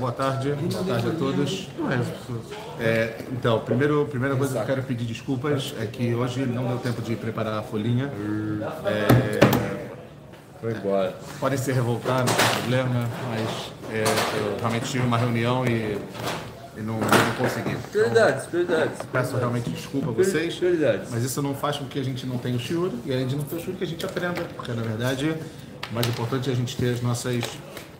boa 0.00 0.12
tarde, 0.12 0.50
boa 0.52 0.84
tarde 0.84 1.08
a 1.08 1.10
todos. 1.12 1.68
É, 2.80 3.18
então, 3.30 3.60
primeiro, 3.60 4.06
primeira 4.06 4.34
coisa 4.34 4.54
que 4.54 4.60
eu 4.60 4.66
quero 4.66 4.82
pedir 4.82 5.04
desculpas 5.04 5.74
é 5.78 5.84
que 5.84 6.14
hoje 6.14 6.46
não 6.46 6.66
deu 6.66 6.78
tempo 6.78 7.02
de 7.02 7.14
preparar 7.14 7.58
a 7.58 7.62
folhinha. 7.62 8.10
É, 8.86 9.80
Foi 10.60 10.72
embora. 10.72 11.14
podem 11.38 11.58
se 11.58 11.70
revoltar, 11.70 12.20
não 12.20 12.34
tem 12.34 12.46
problema, 12.60 13.08
mas 13.28 13.72
é, 13.92 14.04
eu 14.38 14.56
realmente 14.58 14.90
tive 14.90 15.06
uma 15.06 15.18
reunião 15.18 15.66
e, 15.66 15.98
e 16.76 16.80
não, 16.80 16.98
não 16.98 17.34
consegui. 17.38 17.70
Então, 17.70 17.90
Prioridades, 17.92 18.46
prioridades. 18.46 18.98
peço 19.12 19.36
realmente 19.36 19.68
desculpa 19.68 20.08
a 20.08 20.12
vocês. 20.12 20.54
Prioridades. 20.56 21.08
Mas 21.10 21.22
isso 21.24 21.42
não 21.42 21.54
faz 21.54 21.76
com 21.76 21.84
que 21.84 21.98
a 21.98 22.02
gente 22.04 22.26
não 22.26 22.38
tenha 22.38 22.56
o 22.56 22.60
shiur, 22.60 22.90
e 23.04 23.12
além 23.12 23.26
de 23.26 23.36
não 23.36 23.44
ter 23.44 23.56
o 23.56 23.60
shiur, 23.60 23.74
que 23.76 23.84
a 23.84 23.86
gente 23.86 24.04
aprenda, 24.06 24.42
porque 24.56 24.72
na 24.72 24.82
verdade 24.82 25.34
o 25.90 25.94
mais 25.94 26.06
importante 26.06 26.48
é 26.48 26.52
a 26.52 26.56
gente 26.56 26.76
ter 26.76 26.94
as 26.94 27.02
nossas 27.02 27.44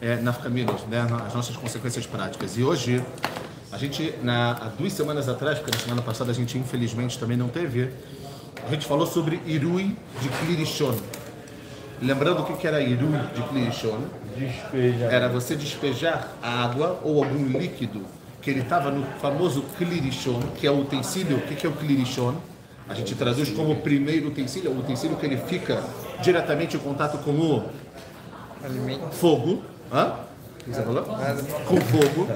é, 0.01 0.17
nafkaminos, 0.17 0.83
né, 0.87 1.07
as 1.27 1.35
nossas 1.35 1.57
consequências 1.57 2.07
práticas. 2.07 2.57
E 2.57 2.63
hoje, 2.63 3.03
a 3.73 3.77
gente, 3.77 4.15
na, 4.23 4.53
há 4.53 4.69
duas 4.79 4.93
semanas 4.93 5.29
atrás, 5.29 5.59
porque 5.59 5.77
na 5.77 5.83
semana 5.83 6.03
passada 6.03 6.31
a 6.31 6.35
gente 6.35 6.57
infelizmente 6.57 7.19
também 7.19 7.37
não 7.37 7.49
teve, 7.49 7.91
a 8.65 8.71
gente 8.71 8.87
falou 8.87 9.07
sobre 9.07 9.41
Irui 9.45 9.97
de 10.21 10.29
Klirishon. 10.29 10.95
Lembrando 12.01 12.43
o 12.43 12.45
que 12.45 12.55
que 12.55 12.67
era 12.67 12.81
Irui 12.81 13.19
de 13.35 13.43
Klirishon? 13.43 13.99
Despeja. 14.37 15.07
Era 15.07 15.29
você 15.29 15.57
despejar 15.57 16.33
a 16.41 16.65
água 16.65 17.01
ou 17.03 17.23
algum 17.23 17.47
líquido 17.47 18.03
que 18.41 18.51
ele 18.51 18.61
estava 18.61 18.91
no 18.91 19.05
famoso 19.21 19.63
klirishon, 19.77 20.41
que 20.57 20.67
é 20.67 20.71
o 20.71 20.81
utensílio. 20.81 21.37
O 21.37 21.41
que 21.43 21.55
que 21.55 21.67
é 21.67 21.69
o 21.69 21.73
klirishon? 21.73 22.35
A 22.91 22.95
gente 22.95 23.15
traduz 23.15 23.49
como 23.51 23.73
o 23.73 23.77
primeiro 23.77 24.27
utensílio, 24.29 24.69
é 24.71 24.75
o 24.75 24.79
utensílio 24.81 25.17
que 25.17 25.25
ele 25.25 25.37
fica 25.37 25.81
diretamente 26.21 26.77
em 26.77 26.81
contato 26.81 27.19
com 27.19 27.31
o 27.31 27.71
fogo. 29.13 29.63
Hã? 29.93 30.13
O 30.67 30.73
você 30.75 30.83
falou? 30.83 31.05
Com 31.05 31.81
fogo. 31.81 32.27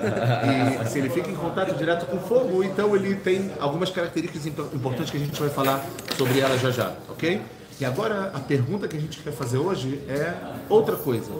E 0.82 0.88
se 0.88 0.98
ele 1.00 1.10
fica 1.10 1.28
em 1.28 1.34
contato 1.34 1.74
direto 1.76 2.06
com 2.06 2.18
fogo, 2.20 2.62
então 2.62 2.94
ele 2.94 3.16
tem 3.16 3.50
algumas 3.60 3.90
características 3.90 4.46
impo- 4.46 4.68
importantes 4.72 5.10
que 5.10 5.16
a 5.16 5.20
gente 5.20 5.38
vai 5.40 5.50
falar 5.50 5.84
sobre 6.16 6.38
ela 6.40 6.56
já 6.56 6.70
já, 6.70 6.92
ok? 7.10 7.42
E 7.80 7.84
agora 7.84 8.30
a 8.32 8.38
pergunta 8.38 8.86
que 8.86 8.96
a 8.96 9.00
gente 9.00 9.18
quer 9.20 9.32
fazer 9.32 9.58
hoje 9.58 10.00
é 10.08 10.32
outra 10.68 10.94
coisa. 10.96 11.30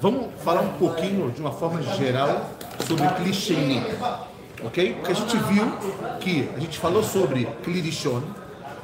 Vamos 0.00 0.26
falar 0.44 0.60
um 0.60 0.74
pouquinho, 0.74 1.30
de 1.32 1.40
uma 1.40 1.52
forma 1.52 1.82
geral, 1.82 2.50
sobre 2.86 3.06
clichê, 3.22 3.82
ok? 4.62 4.92
Porque 4.94 5.10
a 5.12 5.14
gente 5.14 5.36
viu 5.38 5.72
que 6.20 6.48
a 6.56 6.60
gente 6.60 6.78
falou 6.78 7.02
sobre 7.02 7.46
clirichon, 7.64 8.22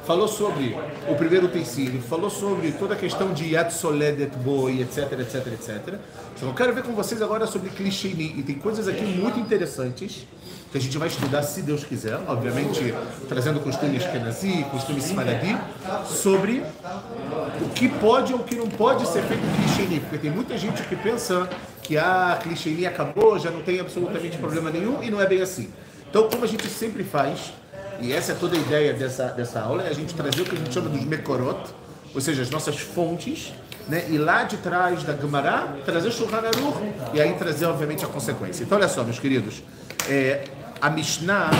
falou 0.09 0.27
sobre 0.27 0.75
o 1.07 1.13
primeiro 1.13 1.45
utensílio, 1.45 2.01
falou 2.01 2.31
sobre 2.31 2.71
toda 2.71 2.95
a 2.95 2.97
questão 2.97 3.31
de 3.31 3.53
Yad 3.53 3.69
Soledet 3.69 4.35
Boi, 4.37 4.81
etc, 4.81 5.11
etc, 5.19 5.35
etc. 5.53 5.99
Então 6.35 6.49
eu 6.49 6.55
quero 6.55 6.73
ver 6.73 6.81
com 6.81 6.93
vocês 6.93 7.21
agora 7.21 7.45
sobre 7.45 7.69
clichê 7.69 8.07
e 8.07 8.41
tem 8.41 8.55
coisas 8.55 8.87
aqui 8.87 9.03
muito 9.03 9.39
interessantes 9.39 10.25
que 10.71 10.77
a 10.79 10.81
gente 10.81 10.97
vai 10.97 11.09
estudar, 11.09 11.43
se 11.43 11.61
Deus 11.61 11.83
quiser, 11.83 12.19
obviamente 12.27 12.91
trazendo 13.27 13.59
costumes 13.59 14.03
Kenazi, 14.03 14.65
costumes 14.71 15.03
Simaradi, 15.03 15.55
sobre 16.07 16.63
o 17.61 17.69
que 17.69 17.87
pode 17.87 18.33
ou 18.33 18.39
o 18.39 18.43
que 18.43 18.55
não 18.55 18.67
pode 18.67 19.07
ser 19.07 19.21
feito 19.21 19.43
clichê 19.77 19.99
porque 19.99 20.17
tem 20.17 20.31
muita 20.31 20.57
gente 20.57 20.81
que 20.81 20.95
pensa 20.95 21.47
que 21.83 21.99
a 21.99 22.33
ah, 22.33 22.37
clichê 22.37 22.83
acabou, 22.87 23.37
já 23.37 23.51
não 23.51 23.61
tem 23.61 23.79
absolutamente 23.79 24.39
problema 24.39 24.71
nenhum 24.71 25.03
e 25.03 25.11
não 25.11 25.21
é 25.21 25.27
bem 25.27 25.43
assim. 25.43 25.69
Então, 26.09 26.27
como 26.27 26.43
a 26.43 26.47
gente 26.47 26.67
sempre 26.67 27.03
faz, 27.03 27.53
e 28.01 28.13
essa 28.13 28.31
é 28.31 28.35
toda 28.35 28.55
a 28.55 28.59
ideia 28.59 28.93
dessa, 28.93 29.27
dessa 29.27 29.59
aula, 29.61 29.83
é 29.83 29.89
a 29.89 29.93
gente 29.93 30.13
trazer 30.13 30.41
o 30.41 30.45
que 30.45 30.55
a 30.55 30.57
gente 30.57 30.73
chama 30.73 30.89
dos 30.89 31.03
mekorot, 31.03 31.69
ou 32.13 32.21
seja, 32.21 32.41
as 32.41 32.49
nossas 32.49 32.77
fontes, 32.77 33.53
né? 33.87 34.05
e 34.09 34.17
lá 34.17 34.43
de 34.43 34.57
trás 34.57 35.03
da 35.03 35.15
Gemara, 35.15 35.77
trazer 35.85 36.11
Shulchan 36.11 36.37
Aruch, 36.37 36.79
e 37.13 37.21
aí 37.21 37.33
trazer, 37.33 37.65
obviamente, 37.65 38.03
a 38.05 38.07
consequência. 38.07 38.63
Então, 38.63 38.77
olha 38.77 38.87
só, 38.87 39.03
meus 39.03 39.19
queridos, 39.19 39.61
é, 40.07 40.43
a 40.81 40.89
Mishnah, 40.89 41.51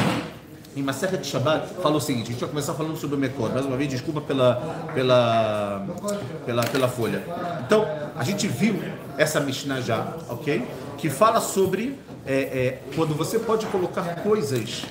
em 0.75 0.83
Masechet 0.83 1.25
Shabbat, 1.25 1.73
fala 1.81 1.97
o 1.97 2.01
seguinte, 2.01 2.29
a 2.29 2.31
gente 2.31 2.39
vai 2.39 2.49
começar 2.49 2.73
falando 2.73 2.95
sobre 2.95 3.15
o 3.15 3.19
Mekor, 3.19 3.51
mais 3.51 3.65
uma 3.65 3.75
vez, 3.75 3.89
desculpa 3.89 4.21
pela, 4.21 4.55
pela, 4.93 5.85
pela, 6.45 6.63
pela 6.63 6.87
folha. 6.87 7.23
Então, 7.65 7.85
a 8.15 8.23
gente 8.23 8.47
viu 8.47 8.79
essa 9.17 9.39
Mishnah 9.39 9.81
já, 9.81 10.13
ok? 10.29 10.65
Que 10.97 11.09
fala 11.09 11.41
sobre 11.41 11.97
é, 12.25 12.33
é, 12.33 12.79
quando 12.95 13.15
você 13.15 13.39
pode 13.39 13.65
colocar 13.67 14.03
coisas 14.21 14.85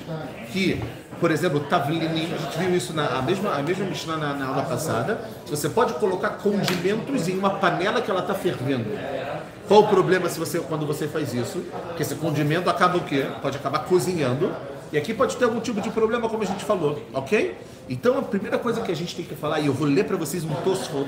que, 0.51 0.81
por 1.19 1.31
exemplo, 1.31 1.59
tavlini, 1.61 2.33
a 2.33 2.37
gente 2.37 2.57
viu 2.57 2.75
isso 2.75 2.93
na 2.93 3.19
a 3.19 3.21
mesma, 3.21 3.55
a 3.55 3.61
mesma 3.61 3.85
Mishnah 3.85 4.17
na, 4.17 4.33
na 4.33 4.47
aula 4.47 4.63
passada, 4.63 5.21
você 5.45 5.67
pode 5.69 5.93
colocar 5.95 6.29
condimentos 6.31 7.27
em 7.27 7.37
uma 7.37 7.51
panela 7.51 8.01
que 8.01 8.09
ela 8.09 8.21
está 8.21 8.33
fervendo. 8.33 8.85
Qual 9.67 9.81
o 9.81 9.87
problema 9.87 10.27
se 10.29 10.39
você, 10.39 10.59
quando 10.59 10.85
você 10.85 11.07
faz 11.07 11.33
isso? 11.33 11.63
Que 11.95 12.01
esse 12.01 12.15
condimento 12.15 12.69
acaba 12.69 12.97
o 12.97 13.01
quê? 13.01 13.27
Pode 13.41 13.57
acabar 13.57 13.79
cozinhando. 13.79 14.51
E 14.91 14.97
aqui 14.97 15.13
pode 15.13 15.37
ter 15.37 15.45
algum 15.45 15.59
tipo 15.59 15.79
de 15.79 15.91
problema, 15.91 16.27
como 16.27 16.41
a 16.41 16.45
gente 16.45 16.65
falou, 16.65 16.99
ok? 17.13 17.55
Então 17.87 18.17
a 18.17 18.21
primeira 18.23 18.57
coisa 18.57 18.81
que 18.81 18.91
a 18.91 18.95
gente 18.95 19.15
tem 19.15 19.23
que 19.23 19.35
falar, 19.35 19.59
e 19.59 19.67
eu 19.67 19.73
vou 19.73 19.87
ler 19.87 20.05
para 20.05 20.17
vocês 20.17 20.43
um 20.43 20.53
Tosfot 20.63 21.07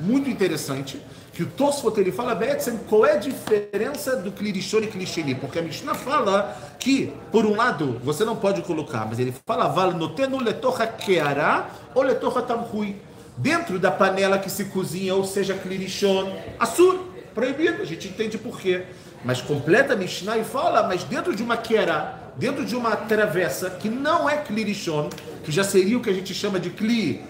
muito 0.00 0.28
interessante, 0.28 1.00
que 1.32 1.42
o 1.42 1.46
Tosfot 1.46 1.98
ele 1.98 2.12
fala, 2.12 2.34
Betsen, 2.34 2.78
qual 2.88 3.06
é 3.06 3.12
a 3.12 3.16
diferença 3.16 4.16
do 4.16 4.32
Klirishon 4.32 4.80
e 4.80 4.86
Klisheni? 4.88 5.34
Porque 5.34 5.58
a 5.58 5.62
Mishnah 5.62 5.94
fala 5.94 6.56
que, 6.78 7.12
por 7.30 7.46
um 7.46 7.56
lado, 7.56 8.00
você 8.02 8.24
não 8.24 8.36
pode 8.36 8.62
colocar, 8.62 9.06
mas 9.06 9.18
ele 9.18 9.34
fala, 9.46 9.68
Val 9.68 9.92
notenu 9.92 10.42
letocha 10.42 10.86
keara 10.86 11.68
ou 11.94 12.02
letocha 12.02 12.42
tamhui. 12.42 12.96
Dentro 13.36 13.78
da 13.78 13.90
panela 13.90 14.38
que 14.38 14.50
se 14.50 14.66
cozinha, 14.66 15.14
ou 15.14 15.24
seja, 15.24 15.54
Klirishon, 15.54 16.30
Assur 16.58 17.06
proibido, 17.34 17.80
a 17.80 17.86
gente 17.86 18.08
entende 18.08 18.36
por 18.36 18.60
quê. 18.60 18.84
Mas 19.24 19.40
completa 19.40 19.92
a 19.92 19.96
Mishnah 19.96 20.38
e 20.38 20.44
fala, 20.44 20.82
mas 20.82 21.04
dentro 21.04 21.34
de 21.34 21.42
uma 21.42 21.56
quera, 21.56 22.32
dentro 22.36 22.64
de 22.64 22.74
uma 22.74 22.96
travessa, 22.96 23.70
que 23.70 23.88
não 23.88 24.28
é 24.28 24.36
klirishon, 24.38 25.10
que 25.44 25.52
já 25.52 25.62
seria 25.62 25.96
o 25.96 26.00
que 26.00 26.10
a 26.10 26.12
gente 26.12 26.34
chama 26.34 26.58
de 26.58 26.70
kli 26.70 27.22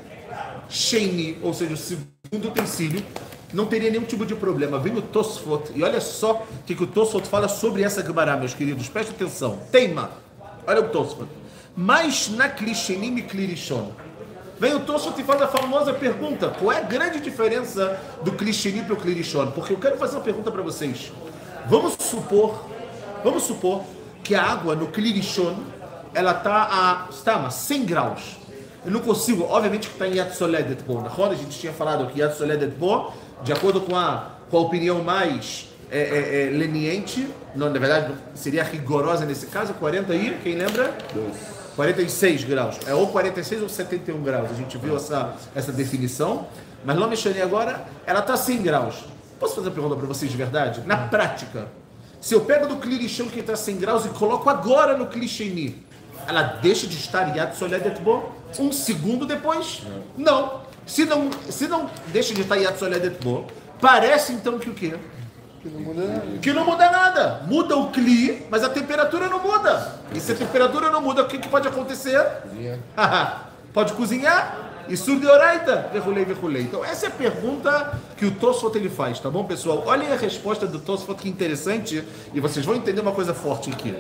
sheni, 0.71 1.37
ou 1.43 1.53
seja, 1.53 1.75
o 1.75 1.77
segundo 1.77 2.49
utensílio, 2.49 3.05
não 3.53 3.67
teria 3.67 3.91
nenhum 3.91 4.05
tipo 4.05 4.25
de 4.25 4.35
problema. 4.35 4.79
Vem 4.79 4.97
o 4.97 5.03
Tosfot, 5.03 5.73
e 5.75 5.83
olha 5.83 6.01
só 6.01 6.35
o 6.35 6.65
que, 6.65 6.75
que 6.75 6.85
o 6.85 6.87
Tosfot 6.87 7.27
fala 7.27 7.49
sobre 7.49 7.83
essa 7.83 8.03
Gemara, 8.03 8.37
meus 8.37 8.55
queridos, 8.55 8.89
preste 8.89 9.11
atenção. 9.11 9.59
Teima, 9.73 10.11
olha 10.67 10.81
o 10.81 10.89
Tosfot. 10.89 11.29
Mas 11.77 12.29
na 12.31 12.49
kli 12.49 12.75
sheni 12.75 13.19
e 13.19 13.23
klirishon. 13.23 13.93
Vem 14.59 14.75
o 14.75 14.81
Tosfot 14.81 15.19
e 15.19 15.25
faz 15.25 15.41
a 15.41 15.49
famosa 15.49 15.95
pergunta: 15.95 16.49
qual 16.49 16.73
é 16.73 16.79
a 16.79 16.83
grande 16.83 17.19
diferença 17.21 17.99
do 18.23 18.33
clicheni 18.33 18.83
para 18.83 18.95
o 18.95 18.97
clirichon? 18.97 19.51
Porque 19.53 19.73
eu 19.73 19.79
quero 19.79 19.97
fazer 19.97 20.17
uma 20.17 20.23
pergunta 20.23 20.51
para 20.51 20.63
vocês. 20.63 21.11
Vamos 21.67 21.95
supor, 21.99 22.67
vamos 23.25 23.45
supor 23.45 23.83
que 24.23 24.35
a 24.35 24.43
água 24.43 24.75
no 24.75 24.89
clirichon 24.89 25.57
ela 26.13 26.35
tá 26.35 27.07
a 27.09 27.11
está 27.11 27.37
a 27.37 27.51
100 27.51 27.87
graus. 27.87 28.40
Eu 28.85 28.91
não 28.91 29.01
consigo, 29.01 29.45
obviamente 29.45 29.89
que 29.89 29.95
está 29.95 30.07
em 30.07 30.15
Yad 30.15 30.33
Soledet 30.33 30.83
Bo. 30.85 31.01
Na 31.03 31.09
roda 31.09 31.35
a 31.35 31.37
gente 31.37 31.59
tinha 31.59 31.73
falado 31.73 32.07
que 32.07 32.21
Yad 32.21 32.35
Soledet 32.35 32.75
Bo, 32.75 33.13
de 33.43 33.53
acordo 33.53 33.81
com 33.81 33.95
a, 33.95 34.31
com 34.51 34.57
a 34.57 34.61
opinião 34.61 35.03
mais 35.03 35.69
é, 35.91 35.99
é, 35.99 36.47
é, 36.47 36.51
leniente, 36.51 37.29
não, 37.55 37.69
na 37.69 37.79
verdade 37.79 38.15
seria 38.35 38.63
rigorosa 38.63 39.27
nesse 39.27 39.47
caso, 39.47 39.75
40 39.75 40.13
aí, 40.13 40.39
quem 40.43 40.55
lembra? 40.55 40.97
46 41.77 42.45
graus. 42.45 42.79
É 42.87 42.95
ou 42.95 43.09
46 43.09 43.63
ou 43.63 43.69
71 43.69 44.23
graus. 44.23 44.51
A 44.51 44.55
gente 44.55 44.77
viu 44.79 44.97
essa, 44.97 45.35
essa 45.55 45.73
definição. 45.73 46.47
Mas 46.85 46.97
não 46.97 47.09
mexendo 47.09 47.41
agora, 47.43 47.85
ela 48.07 48.21
está 48.21 48.37
100 48.37 48.63
graus. 48.63 49.05
Posso 49.39 49.55
fazer 49.55 49.69
uma 49.69 49.75
pergunta 49.75 49.97
para 49.97 50.07
vocês 50.07 50.31
de 50.31 50.37
verdade? 50.37 50.83
Na 50.87 50.97
prática, 50.97 51.69
se 52.21 52.35
eu 52.35 52.43
pego 52.43 52.67
do 52.67 52.77
clichê 52.77 53.23
que 53.25 53.41
está 53.41 53.57
100 53.57 53.77
graus 53.79 54.05
e 54.05 54.09
coloco 54.11 54.49
agora 54.49 54.97
no 54.97 55.07
clichê 55.07 55.75
ela 56.27 56.43
deixa 56.43 56.87
de 56.87 56.97
estar 56.97 57.35
Yad 57.35 57.55
Soledet 57.55 58.01
Bo 58.03 58.31
um 58.59 58.73
segundo 58.73 59.27
depois? 59.27 59.83
Não. 60.17 60.63
Se 60.87 61.05
não, 61.05 61.31
se 61.49 61.69
não 61.69 61.89
deixa 62.09 62.35
de 62.35 62.41
estar 62.41 62.57
Bo, 63.23 63.47
parece 63.81 64.33
então 64.33 64.59
que 64.59 64.69
o 64.69 64.75
quê? 64.75 64.95
Que 66.41 66.53
não 66.53 66.65
muda 66.65 66.91
nada. 66.91 67.43
Muda 67.47 67.77
o 67.77 67.91
cli, 67.91 68.47
mas 68.51 68.65
a 68.65 68.71
temperatura 68.71 69.29
não 69.29 69.41
muda. 69.41 70.01
E 70.15 70.19
se 70.19 70.33
a 70.33 70.35
temperatura 70.35 70.91
não 70.91 71.03
muda, 71.03 71.23
o 71.23 71.29
que, 71.29 71.39
que 71.39 71.49
pode 71.49 71.69
acontecer? 71.69 72.21
pode 73.73 73.93
cozinhar. 73.93 74.71
E 74.89 74.97
surdeoraita, 74.97 75.89
verrulei, 75.93 76.25
verrulei. 76.25 76.63
Então, 76.63 76.85
essa 76.85 77.07
é 77.07 77.09
a 77.09 77.13
pergunta 77.13 78.01
que 78.17 78.27
o 78.27 78.33
Tosfot 78.33 78.77
ele 78.77 78.89
faz, 78.89 79.21
tá 79.21 79.31
bom, 79.31 79.45
pessoal? 79.45 79.85
Olhem 79.87 80.11
a 80.11 80.17
resposta 80.17 80.67
do 80.67 80.81
Tosfot, 80.81 81.15
que 81.15 81.29
interessante, 81.29 82.03
e 82.35 82.41
vocês 82.41 82.67
vão 82.67 82.75
entender 82.75 83.01
uma 83.01 83.13
coisa 83.13 83.33
forte 83.33 83.71
aqui. 83.71 83.95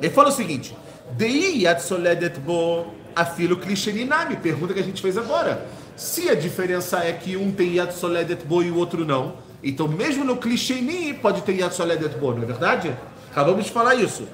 Ele 0.00 0.10
fala 0.10 0.28
o 0.28 0.32
seguinte: 0.32 0.76
Dei 1.12 1.62
yad 1.62 1.80
soledet 1.80 2.38
bo 2.38 2.86
afilo 3.16 3.56
klisheninami. 3.56 4.36
Pergunta 4.36 4.74
que 4.74 4.80
a 4.80 4.82
gente 4.82 5.00
fez 5.00 5.16
agora. 5.16 5.66
Se 5.96 6.28
a 6.28 6.34
diferença 6.34 6.98
é 6.98 7.12
que 7.14 7.36
um 7.36 7.50
tem 7.50 7.76
yad 7.76 7.92
soledet 7.94 8.44
bo 8.44 8.62
e 8.62 8.70
o 8.70 8.76
outro 8.76 9.06
não, 9.06 9.36
então 9.64 9.88
mesmo 9.88 10.22
no 10.24 10.36
klisheni 10.36 11.14
pode 11.14 11.40
ter 11.40 11.54
yad 11.54 11.74
soledet 11.74 12.18
bo, 12.18 12.34
não 12.34 12.42
é 12.42 12.46
verdade? 12.46 12.94
Acabamos 13.30 13.64
de 13.64 13.70
falar 13.70 13.94
isso. 13.94 14.28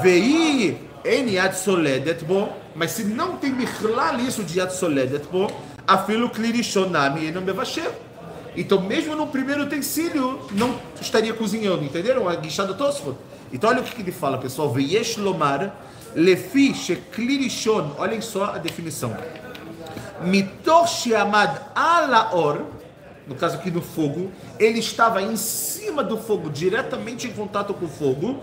Vei 0.00 0.78
en 1.04 1.28
yad 1.28 1.54
soledet 1.54 2.24
bo, 2.24 2.48
mas 2.76 2.92
se 2.92 3.02
não 3.02 3.36
tem 3.36 3.52
michlal 3.52 4.20
isso 4.20 4.44
de 4.44 4.60
yad 4.60 4.72
soledet 4.72 5.26
bo, 5.26 5.50
afilo 5.84 6.30
klirishonami 6.30 7.26
e 7.26 7.32
não 7.32 7.42
mevasher. 7.42 7.90
Então, 8.56 8.80
mesmo 8.80 9.14
no 9.14 9.26
primeiro 9.26 9.62
utensílio, 9.62 10.40
não 10.52 10.78
estaria 11.00 11.32
cozinhando, 11.32 11.84
entenderam? 11.84 12.28
A 12.28 12.34
guichada 12.34 12.74
Tosfot. 12.74 13.16
Então 13.52 13.70
olha 13.70 13.80
o 13.80 13.84
que 13.84 14.02
ele 14.02 14.12
fala, 14.12 14.38
pessoal. 14.38 14.72
Veyesh 14.72 15.16
lomar 15.16 15.74
lefi 16.14 16.74
sheklirishon. 16.74 17.92
Olhem 17.98 18.20
só 18.20 18.44
a 18.54 18.58
definição. 18.58 19.16
Mitor 20.22 20.86
sheamad 20.86 21.60
alaor. 21.74 22.62
No 23.26 23.34
caso 23.34 23.56
aqui 23.56 23.70
do 23.70 23.82
fogo, 23.82 24.32
ele 24.58 24.78
estava 24.78 25.20
em 25.20 25.36
cima 25.36 26.02
do 26.02 26.16
fogo, 26.16 26.48
diretamente 26.48 27.26
em 27.26 27.32
contato 27.32 27.74
com 27.74 27.84
o 27.84 27.88
fogo. 27.88 28.40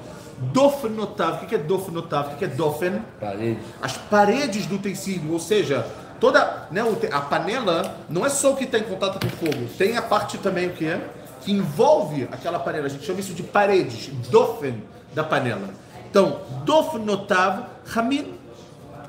Dofnotav. 0.54 1.38
O 1.38 1.40
que 1.40 1.46
que 1.48 1.56
é 1.56 1.58
dofnotav? 1.58 2.34
O 2.34 2.38
que 2.38 2.46
é 2.46 2.48
dofen? 2.48 3.02
Parede. 3.20 3.60
as 3.82 3.98
paredes 3.98 4.66
do 4.66 4.76
utensílio, 4.76 5.32
ou 5.32 5.40
seja, 5.40 5.88
toda 6.20 6.68
né, 6.72 6.82
a 7.12 7.22
panela 7.22 7.98
não 8.10 8.26
é 8.26 8.30
só 8.30 8.52
o 8.52 8.56
que 8.56 8.66
está 8.66 8.78
em 8.78 8.84
contato 8.84 9.20
com 9.20 9.28
o 9.28 9.52
fogo, 9.52 9.66
tem 9.78 9.96
a 9.96 10.02
parte 10.02 10.38
também 10.38 10.68
o 10.68 10.74
que 10.74 10.86
é 10.86 11.02
que 11.42 11.52
envolve 11.52 12.28
aquela 12.32 12.60
panela. 12.60 12.88
A 12.88 12.90
gente 12.90 13.06
chama 13.06 13.20
isso 13.20 13.34
de 13.34 13.44
paredes, 13.44 14.08
dofen 14.30 14.84
da 15.14 15.24
panela. 15.24 15.70
Então, 16.16 16.40
dofnotav 16.64 17.66
ramin. 17.88 18.36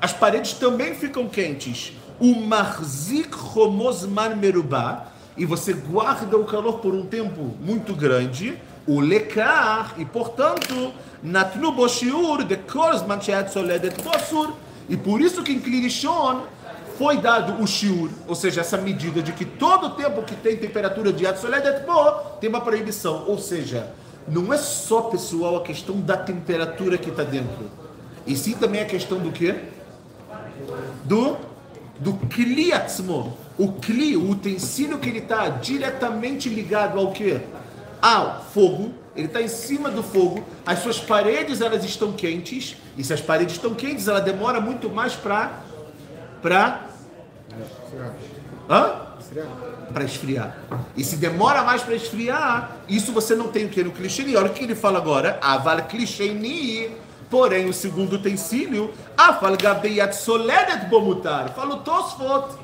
As 0.01 0.11
paredes 0.11 0.51
também 0.51 0.93
ficam 0.93 1.25
quentes. 1.29 1.93
O 2.19 2.35
marzik 2.35 3.33
homosman 3.55 4.35
merubá. 4.35 5.05
E 5.37 5.45
você 5.45 5.71
guarda 5.71 6.35
o 6.35 6.43
calor 6.43 6.79
por 6.79 6.93
um 6.93 7.05
tempo 7.05 7.55
muito 7.61 7.95
grande. 7.95 8.61
O 8.85 8.99
lekar. 8.99 9.93
E, 9.97 10.03
portanto, 10.03 10.93
natnu 11.23 11.71
boshiur 11.71 12.43
de 12.43 12.57
korsman 12.57 13.21
sheat 13.21 13.53
soledet 13.53 13.95
bosur. 14.03 14.51
E 14.89 14.97
por 14.97 15.21
isso 15.21 15.41
que 15.43 15.53
em 15.53 15.61
Klirishon 15.61 16.41
foi 16.97 17.19
dado 17.19 17.63
o 17.63 17.67
shiur, 17.67 18.09
ou 18.27 18.33
seja, 18.33 18.61
essa 18.61 18.75
medida 18.75 19.21
de 19.21 19.31
que 19.31 19.45
todo 19.45 19.91
tempo 19.91 20.23
que 20.23 20.35
tem 20.35 20.57
temperatura 20.57 21.13
de 21.13 21.25
Yad 21.25 21.37
Soledet 21.37 21.85
Bo 21.85 22.11
tem 22.41 22.49
uma 22.49 22.59
proibição. 22.59 23.23
Ou 23.27 23.37
seja, 23.37 23.93
não 24.27 24.53
é 24.53 24.57
só, 24.57 25.03
pessoal, 25.03 25.57
a 25.57 25.63
questão 25.63 25.99
da 26.01 26.17
temperatura 26.17 26.97
que 26.97 27.09
está 27.09 27.23
dentro. 27.23 27.69
E 28.25 28.35
sim 28.35 28.53
também 28.53 28.81
a 28.81 28.85
questão 28.85 29.19
do 29.19 29.31
quê? 29.31 29.55
Do, 31.05 31.37
do 31.99 32.13
Kli 32.13 32.73
Atzmo. 32.73 33.37
O 33.57 33.71
Kli, 33.73 34.17
o 34.17 34.29
utensílio 34.29 34.99
que 34.99 35.09
ele 35.09 35.19
está 35.19 35.47
diretamente 35.47 36.49
ligado 36.49 36.99
ao 36.99 37.11
quê? 37.11 37.41
Ao 38.01 38.43
fogo. 38.43 38.91
Ele 39.15 39.27
está 39.27 39.41
em 39.41 39.47
cima 39.47 39.89
do 39.89 40.03
fogo. 40.03 40.43
As 40.65 40.79
suas 40.79 40.99
paredes, 40.99 41.61
elas 41.61 41.83
estão 41.85 42.11
quentes. 42.11 42.75
E 42.97 43.03
se 43.03 43.13
as 43.13 43.21
paredes 43.21 43.55
estão 43.55 43.73
quentes, 43.73 44.07
ela 44.07 44.19
demora 44.19 44.59
muito 44.59 44.89
mais 44.89 45.15
para... 45.15 45.61
Para... 46.41 46.85
Hã? 48.69 49.06
Para 49.93 50.03
esfriar. 50.03 50.57
E 50.95 51.03
se 51.03 51.15
demora 51.17 51.63
mais 51.63 51.81
para 51.81 51.95
esfriar, 51.95 52.77
isso 52.87 53.11
você 53.11 53.35
não 53.35 53.47
tem 53.47 53.65
o 53.65 53.69
que 53.69 53.83
no 53.83 53.91
clichê. 53.91 54.23
Olha 54.35 54.47
o 54.47 54.53
que 54.53 54.63
ele 54.63 54.75
fala 54.75 54.97
agora. 54.97 55.39
Aval 55.41 55.83
clichê 55.83 56.91
Porém, 57.29 57.67
o 57.67 57.73
segundo 57.73 58.13
utensílio, 58.13 58.93
aval 59.17 59.57
gabeyat 59.57 60.15
soledet 60.15 60.85
bomutar. 60.85 61.53
Fala 61.53 61.77
Tosfot 61.79 62.57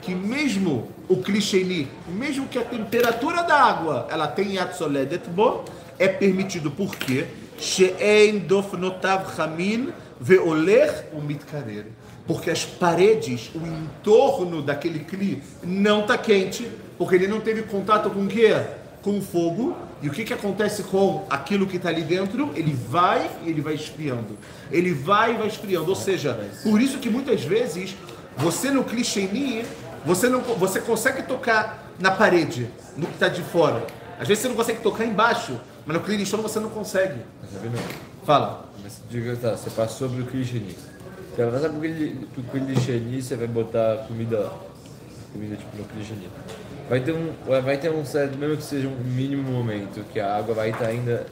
que 0.00 0.14
mesmo 0.14 0.88
o 1.08 1.16
clichê 1.16 1.86
mesmo 2.08 2.46
que 2.46 2.58
a 2.58 2.64
temperatura 2.64 3.42
da 3.42 3.62
água 3.62 4.06
ela 4.10 4.26
tem 4.26 4.54
yat 4.54 4.74
soledet 4.76 5.28
bo, 5.28 5.64
é 5.98 6.08
permitido 6.08 6.70
por 6.70 6.94
quê? 6.96 7.26
She'ein 7.58 8.38
dofnotav 8.38 9.34
chamin 9.36 9.92
veoler 10.18 11.08
o 11.12 11.20
mitkarer. 11.20 11.86
Porque 12.30 12.48
as 12.48 12.64
paredes, 12.64 13.50
o 13.56 13.58
entorno 13.66 14.62
daquele 14.62 15.00
cli 15.00 15.42
não 15.64 16.02
está 16.02 16.16
quente, 16.16 16.70
porque 16.96 17.16
ele 17.16 17.26
não 17.26 17.40
teve 17.40 17.62
contato 17.62 18.08
com 18.08 18.24
o 18.24 18.28
quê? 18.28 18.54
Com 19.02 19.18
o 19.18 19.20
fogo. 19.20 19.76
E 20.00 20.06
o 20.06 20.12
que, 20.12 20.22
que 20.24 20.32
acontece 20.32 20.84
com 20.84 21.26
aquilo 21.28 21.66
que 21.66 21.76
está 21.76 21.88
ali 21.88 22.02
dentro? 22.02 22.52
Ele 22.54 22.72
vai 22.72 23.28
e 23.44 23.50
ele 23.50 23.60
vai 23.60 23.74
esfriando. 23.74 24.38
Ele 24.70 24.94
vai 24.94 25.34
e 25.34 25.38
vai 25.38 25.48
esfriando. 25.48 25.88
Ou 25.88 25.96
seja, 25.96 26.38
por 26.62 26.80
isso 26.80 26.98
que 26.98 27.10
muitas 27.10 27.42
vezes 27.42 27.96
você 28.36 28.70
no 28.70 28.84
clichê 28.84 29.64
você 30.06 30.28
não 30.28 30.40
você 30.40 30.80
consegue 30.80 31.24
tocar 31.24 31.84
na 31.98 32.12
parede, 32.12 32.70
no 32.96 33.08
que 33.08 33.14
está 33.14 33.26
de 33.26 33.42
fora. 33.42 33.84
Às 34.20 34.28
vezes 34.28 34.42
você 34.42 34.48
não 34.48 34.54
consegue 34.54 34.80
tocar 34.82 35.04
embaixo, 35.04 35.60
mas 35.84 35.96
no 35.96 36.02
clichê 36.04 36.36
você 36.36 36.60
não 36.60 36.70
consegue. 36.70 37.22
Vendo? 37.60 37.76
Fala. 38.24 38.70
Mas 38.80 39.02
diga, 39.10 39.34
tá, 39.34 39.56
você 39.56 39.68
passou 39.70 40.08
pro 40.08 40.24
clichê. 40.26 40.62
Passar 41.46 41.68
pro 41.70 41.80
clichê, 41.80 42.12
pro 42.34 42.42
clichê, 42.60 43.00
você 43.22 43.36
vai 43.36 43.46
botar 43.46 43.96
comida, 44.08 44.50
comida 45.32 45.56
tipo 45.56 45.76
no 45.76 45.84
clichê. 45.84 46.14
Vai 46.88 47.00
ter 47.00 47.12
um, 47.12 47.32
vai 47.62 47.76
ter 47.78 47.90
um 47.90 48.04
certo, 48.04 48.36
mesmo 48.36 48.56
que 48.56 48.64
seja 48.64 48.88
um 48.88 48.96
mínimo 49.04 49.50
momento, 49.50 50.04
que 50.12 50.18
a 50.18 50.36
água 50.36 50.54
vai 50.54 50.70
estar 50.70 50.86
ainda 50.86 51.24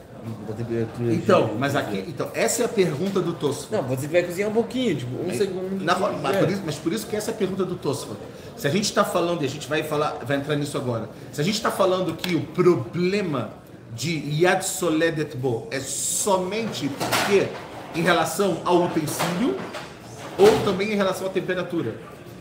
na 0.47 0.53
temperatura 0.55 1.13
Então, 1.13 1.55
mas 1.59 1.75
aqui, 1.75 2.03
então, 2.07 2.29
essa 2.33 2.61
é 2.61 2.65
a 2.65 2.69
pergunta 2.69 3.19
do 3.19 3.33
Tosfot. 3.33 3.73
Não, 3.73 3.83
você 3.83 4.07
vai 4.07 4.23
cozinhar 4.23 4.49
um 4.49 4.53
pouquinho, 4.53 4.95
tipo, 4.95 5.15
um 5.21 5.33
segundo. 5.33 5.83
Na- 5.83 5.95
mas, 5.97 6.35
É. 6.35 6.39
por 6.39 6.49
isso, 6.49 6.61
mas 6.65 6.75
por 6.75 6.93
isso 6.93 7.07
que 7.07 7.15
essa 7.15 7.31
é 7.31 7.33
a 7.33 7.37
pergunta 7.37 7.65
do 7.65 7.75
Tosfot. 7.75 8.15
Se 8.55 8.67
a 8.67 8.69
gente 8.69 8.85
está 8.85 9.03
falando, 9.03 9.41
e 9.41 9.45
a 9.45 9.49
gente 9.49 9.67
vai 9.67 9.83
falar, 9.83 10.17
vai 10.25 10.37
entrar 10.37 10.55
nisso 10.55 10.77
agora. 10.77 11.09
Se 11.31 11.41
a 11.41 11.43
gente 11.43 11.55
está 11.55 11.71
falando 11.71 12.13
que 12.15 12.35
o 12.35 12.41
problema 12.41 13.49
de 13.95 14.41
Yad 14.43 14.61
Soledet 14.63 15.35
Bo 15.35 15.67
é 15.71 15.79
somente 15.79 16.89
porque 16.89 17.47
em 17.95 18.01
relação 18.01 18.59
ao 18.65 18.85
utensílio 18.85 19.55
ou 20.39 20.63
também 20.63 20.93
em 20.93 20.95
relação 20.95 21.27
à 21.27 21.29
temperatura? 21.29 21.95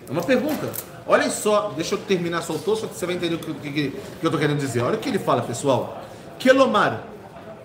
É 0.08 0.12
uma 0.12 0.22
pergunta. 0.22 0.70
Olhem 1.06 1.30
só, 1.30 1.72
deixa 1.74 1.94
eu 1.94 1.98
terminar 1.98 2.42
só 2.42 2.52
o 2.52 2.58
Tosfot, 2.58 2.88
que 2.88 2.98
você 2.98 3.06
vai 3.06 3.16
entender 3.16 3.34
o 3.34 3.38
que, 3.38 3.52
que, 3.54 3.70
que 3.70 3.92
eu 4.22 4.28
estou 4.28 4.38
querendo 4.38 4.58
dizer. 4.58 4.82
Olha 4.82 4.96
o 4.96 4.98
que 4.98 5.08
ele 5.08 5.18
fala, 5.18 5.42
pessoal. 5.42 6.02
Kelomar, 6.38 7.02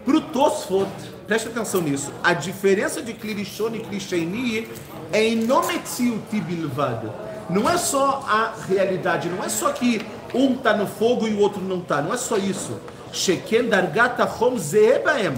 o 0.06 0.22
Tosfot, 0.22 0.90
preste 1.28 1.48
atenção 1.48 1.82
nisso, 1.82 2.12
a 2.24 2.34
diferença 2.34 3.02
de 3.02 3.14
Klirishon 3.14 3.76
e 3.76 3.80
Klisheni 3.80 4.68
é 5.12 5.24
em 5.24 5.36
nometziuti 5.36 6.42
bilvad. 6.42 7.08
Não 7.50 7.70
é 7.70 7.78
só 7.78 8.24
a 8.28 8.54
realidade, 8.68 9.30
não 9.30 9.44
é 9.44 9.50
só 9.50 9.72
que 9.72 10.02
um 10.34 10.54
está 10.54 10.76
no 10.76 10.88
fogo 10.88 11.28
e 11.28 11.34
o 11.34 11.40
outro 11.40 11.62
não 11.62 11.80
está, 11.80 12.02
não 12.02 12.14
é 12.14 12.18
só 12.18 12.38
isso. 12.38 12.80
Sheken 13.12 13.70
hom. 13.70 15.36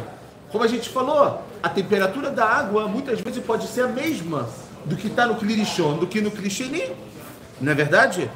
Como 0.50 0.63
a 0.63 0.68
gente 0.68 0.89
falou, 0.89 1.44
a 1.62 1.69
temperatura 1.69 2.30
da 2.30 2.45
água 2.45 2.88
muitas 2.88 3.19
vezes 3.19 3.44
pode 3.44 3.68
ser 3.68 3.81
a 3.81 3.88
mesma 3.88 4.47
do 4.86 4.96
que 4.96 5.08
está 5.08 5.26
no 5.26 5.36
Klirishon, 5.36 5.98
do 5.98 6.08
que 6.08 6.22
no 6.22 6.32
Klisheni. 6.32 6.92
Não 7.60 7.72
é 7.72 7.76
verdade? 7.76 8.30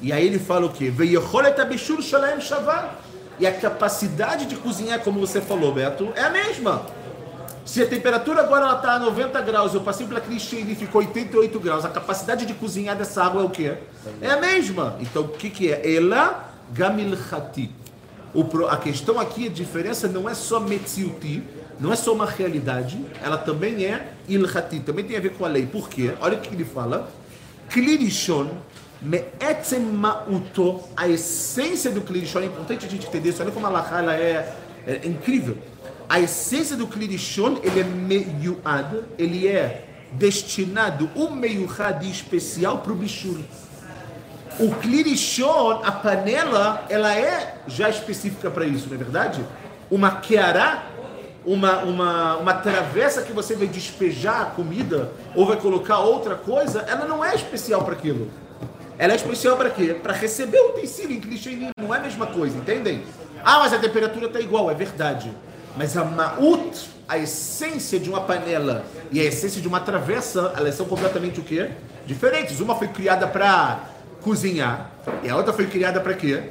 E 0.00 0.12
aí 0.12 0.26
ele 0.26 0.38
fala 0.38 0.66
o 0.66 0.70
quê? 0.70 0.90
E 3.38 3.46
a 3.46 3.52
capacidade 3.52 4.46
de 4.46 4.56
cozinhar, 4.56 5.00
como 5.00 5.20
você 5.20 5.40
falou, 5.40 5.72
Beto, 5.72 6.12
é 6.16 6.22
a 6.22 6.30
mesma. 6.30 6.82
Se 7.64 7.80
a 7.82 7.86
temperatura 7.86 8.40
agora 8.42 8.74
está 8.76 8.94
a 8.94 8.98
90 8.98 9.40
graus, 9.42 9.72
eu 9.74 9.80
passei 9.80 10.06
pela 10.06 10.20
clichê 10.20 10.56
e 10.60 10.74
ficou 10.74 11.00
88 11.00 11.60
graus, 11.60 11.84
a 11.84 11.88
capacidade 11.88 12.44
de 12.44 12.54
cozinhar 12.54 12.96
dessa 12.96 13.22
água 13.22 13.42
é 13.42 13.44
o 13.44 13.50
quê? 13.50 13.74
É 14.20 14.30
a 14.30 14.36
mesma. 14.40 14.96
Então, 15.00 15.22
o 15.22 15.28
que, 15.28 15.48
que 15.48 15.72
é? 15.72 15.94
Ela 15.96 16.52
pro- 18.44 18.66
A 18.68 18.76
questão 18.76 19.20
aqui, 19.20 19.46
a 19.46 19.50
diferença 19.50 20.08
não 20.08 20.28
é 20.28 20.34
só 20.34 20.58
metziuti, 20.58 21.42
não 21.82 21.92
é 21.92 21.96
só 21.96 22.12
uma 22.12 22.26
realidade, 22.26 23.04
ela 23.20 23.36
também 23.36 23.84
é 23.84 24.12
ilhati, 24.28 24.78
também 24.80 25.04
tem 25.04 25.16
a 25.16 25.20
ver 25.20 25.32
com 25.32 25.44
a 25.44 25.48
lei. 25.48 25.66
Por 25.66 25.88
quê? 25.88 26.14
Olha 26.20 26.38
o 26.38 26.40
que 26.40 26.54
ele 26.54 26.64
fala. 26.64 27.10
Klirishon, 27.68 28.50
me'etzem 29.00 29.80
ma'uto, 29.80 30.80
a 30.96 31.08
essência 31.08 31.90
do 31.90 32.00
Klirishon, 32.00 32.40
é 32.40 32.46
importante 32.46 32.86
a 32.86 32.88
gente 32.88 33.08
entender 33.08 33.30
isso, 33.30 33.42
olha 33.42 33.50
como 33.50 33.66
a 33.66 33.68
Laha 33.68 33.98
ela 33.98 34.14
é, 34.14 34.54
é 34.86 35.06
incrível. 35.06 35.58
A 36.08 36.20
essência 36.20 36.76
do 36.76 36.86
Klirishon, 36.86 37.58
ele 37.64 37.80
é 37.80 37.84
meyuad, 37.84 39.02
ele 39.18 39.48
é 39.48 39.88
destinado, 40.12 41.10
um 41.16 41.30
meyuad 41.30 42.08
especial 42.08 42.78
para 42.78 42.92
o 42.92 42.94
Bishur. 42.94 43.40
O 44.60 44.70
Klirishon, 44.76 45.80
a 45.82 45.90
panela, 45.90 46.84
ela 46.88 47.12
é 47.16 47.56
já 47.66 47.88
específica 47.88 48.50
para 48.50 48.66
isso, 48.66 48.86
não 48.86 48.94
é 48.94 48.98
verdade? 48.98 49.44
Uma 49.90 50.12
keará, 50.20 50.91
uma, 51.44 51.78
uma, 51.78 52.36
uma 52.36 52.54
travessa 52.54 53.22
que 53.22 53.32
você 53.32 53.54
vai 53.54 53.66
despejar 53.66 54.42
a 54.42 54.44
comida 54.46 55.10
ou 55.34 55.46
vai 55.46 55.56
colocar 55.56 55.98
outra 55.98 56.34
coisa, 56.34 56.80
ela 56.88 57.06
não 57.06 57.24
é 57.24 57.34
especial 57.34 57.84
para 57.84 57.94
aquilo. 57.94 58.30
Ela 58.98 59.14
é 59.14 59.16
especial 59.16 59.56
para 59.56 59.70
quê? 59.70 59.96
Para 60.00 60.12
receber 60.12 60.60
o 60.60 60.70
utensílio 60.70 61.16
em 61.16 61.20
Klirishon, 61.20 61.70
não 61.76 61.94
é 61.94 61.98
a 61.98 62.02
mesma 62.02 62.26
coisa, 62.26 62.56
entendem? 62.56 63.02
Ah, 63.44 63.58
mas 63.58 63.72
a 63.72 63.78
temperatura 63.78 64.26
está 64.26 64.40
igual, 64.40 64.70
é 64.70 64.74
verdade. 64.74 65.32
Mas 65.76 65.96
a 65.96 66.04
ma'ut, 66.04 66.88
a 67.08 67.18
essência 67.18 67.98
de 67.98 68.08
uma 68.08 68.20
panela 68.20 68.84
e 69.10 69.20
a 69.20 69.24
essência 69.24 69.60
de 69.60 69.66
uma 69.66 69.80
travessa, 69.80 70.52
elas 70.56 70.74
são 70.74 70.86
completamente 70.86 71.40
o 71.40 71.42
quê? 71.42 71.70
Diferentes. 72.06 72.60
Uma 72.60 72.76
foi 72.76 72.88
criada 72.88 73.26
para 73.26 73.80
cozinhar 74.20 74.90
e 75.22 75.28
a 75.28 75.36
outra 75.36 75.52
foi 75.52 75.66
criada 75.66 76.00
para 76.00 76.14
quê? 76.14 76.50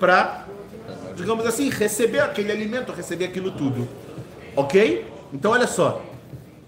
Para, 0.00 0.46
digamos 1.16 1.46
assim, 1.46 1.68
receber 1.70 2.20
aquele 2.20 2.52
alimento, 2.52 2.92
receber 2.92 3.26
aquilo 3.26 3.50
tudo. 3.50 3.88
Ok? 4.56 5.06
Então, 5.32 5.50
olha 5.50 5.66
só. 5.66 6.02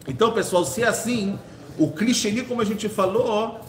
Então, 0.08 0.32
pessoal, 0.32 0.64
se 0.64 0.82
é 0.82 0.86
assim, 0.86 1.38
o 1.78 1.90
clichê, 1.90 2.42
como 2.42 2.60
a 2.60 2.64
gente 2.64 2.88
falou, 2.88 3.60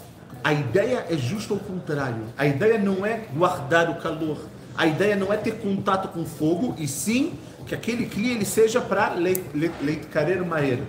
a 0.43 0.53
ideia 0.53 1.05
é 1.09 1.17
justo 1.17 1.53
ao 1.53 1.59
contrário. 1.59 2.23
A 2.37 2.45
ideia 2.45 2.77
não 2.77 3.05
é 3.05 3.25
guardar 3.35 3.89
o 3.89 3.95
calor. 3.95 4.37
A 4.77 4.85
ideia 4.85 5.15
não 5.15 5.33
é 5.33 5.37
ter 5.37 5.53
contato 5.53 6.09
com 6.09 6.25
fogo, 6.25 6.75
e 6.77 6.87
sim 6.87 7.33
que 7.65 7.75
aquele 7.75 8.05
cli 8.05 8.31
ele 8.31 8.45
seja 8.45 8.79
para 8.79 9.13
leite, 9.13 10.07
careiro 10.11 10.45
maero. 10.45 10.85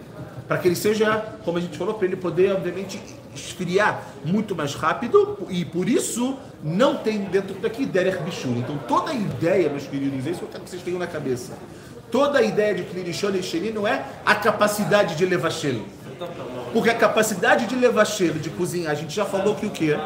Para 0.46 0.58
que 0.58 0.68
ele 0.68 0.76
seja, 0.76 1.16
como 1.44 1.58
a 1.58 1.60
gente 1.60 1.76
falou, 1.76 1.94
para 1.94 2.06
ele 2.06 2.16
poder, 2.16 2.52
obviamente, 2.52 3.00
esfriar 3.34 4.02
muito 4.24 4.54
mais 4.54 4.74
rápido 4.74 5.46
e 5.50 5.64
por 5.64 5.88
isso 5.88 6.38
não 6.62 6.96
tem 6.96 7.20
dentro 7.20 7.54
daqui 7.54 7.86
Derech 7.86 8.18
Bishur. 8.22 8.56
Então 8.56 8.78
toda 8.88 9.10
a 9.10 9.14
ideia, 9.14 9.68
meus 9.68 9.86
queridos, 9.86 10.26
é 10.26 10.30
isso 10.30 10.40
que 10.40 10.44
eu 10.44 10.48
quero 10.48 10.64
que 10.64 10.70
vocês 10.70 10.82
tenham 10.82 10.98
na 10.98 11.06
cabeça. 11.06 11.52
Toda 12.10 12.38
a 12.38 12.42
ideia 12.42 12.74
de 12.74 12.84
Klirishon 12.84 13.30
e 13.30 13.42
Sheni 13.42 13.70
não 13.70 13.86
é 13.86 14.02
a 14.24 14.34
capacidade 14.34 15.14
de 15.14 15.26
levar 15.26 15.50
cheiro. 15.50 15.84
Porque 16.72 16.90
a 16.90 16.94
capacidade 16.94 17.66
de 17.66 17.76
levar 17.76 18.04
cheiro, 18.04 18.38
de 18.38 18.50
cozinhar, 18.50 18.92
a 18.92 18.94
gente 18.94 19.14
já 19.14 19.24
falou 19.24 19.54
que 19.54 19.66
o 19.66 19.70
quê? 19.70 19.96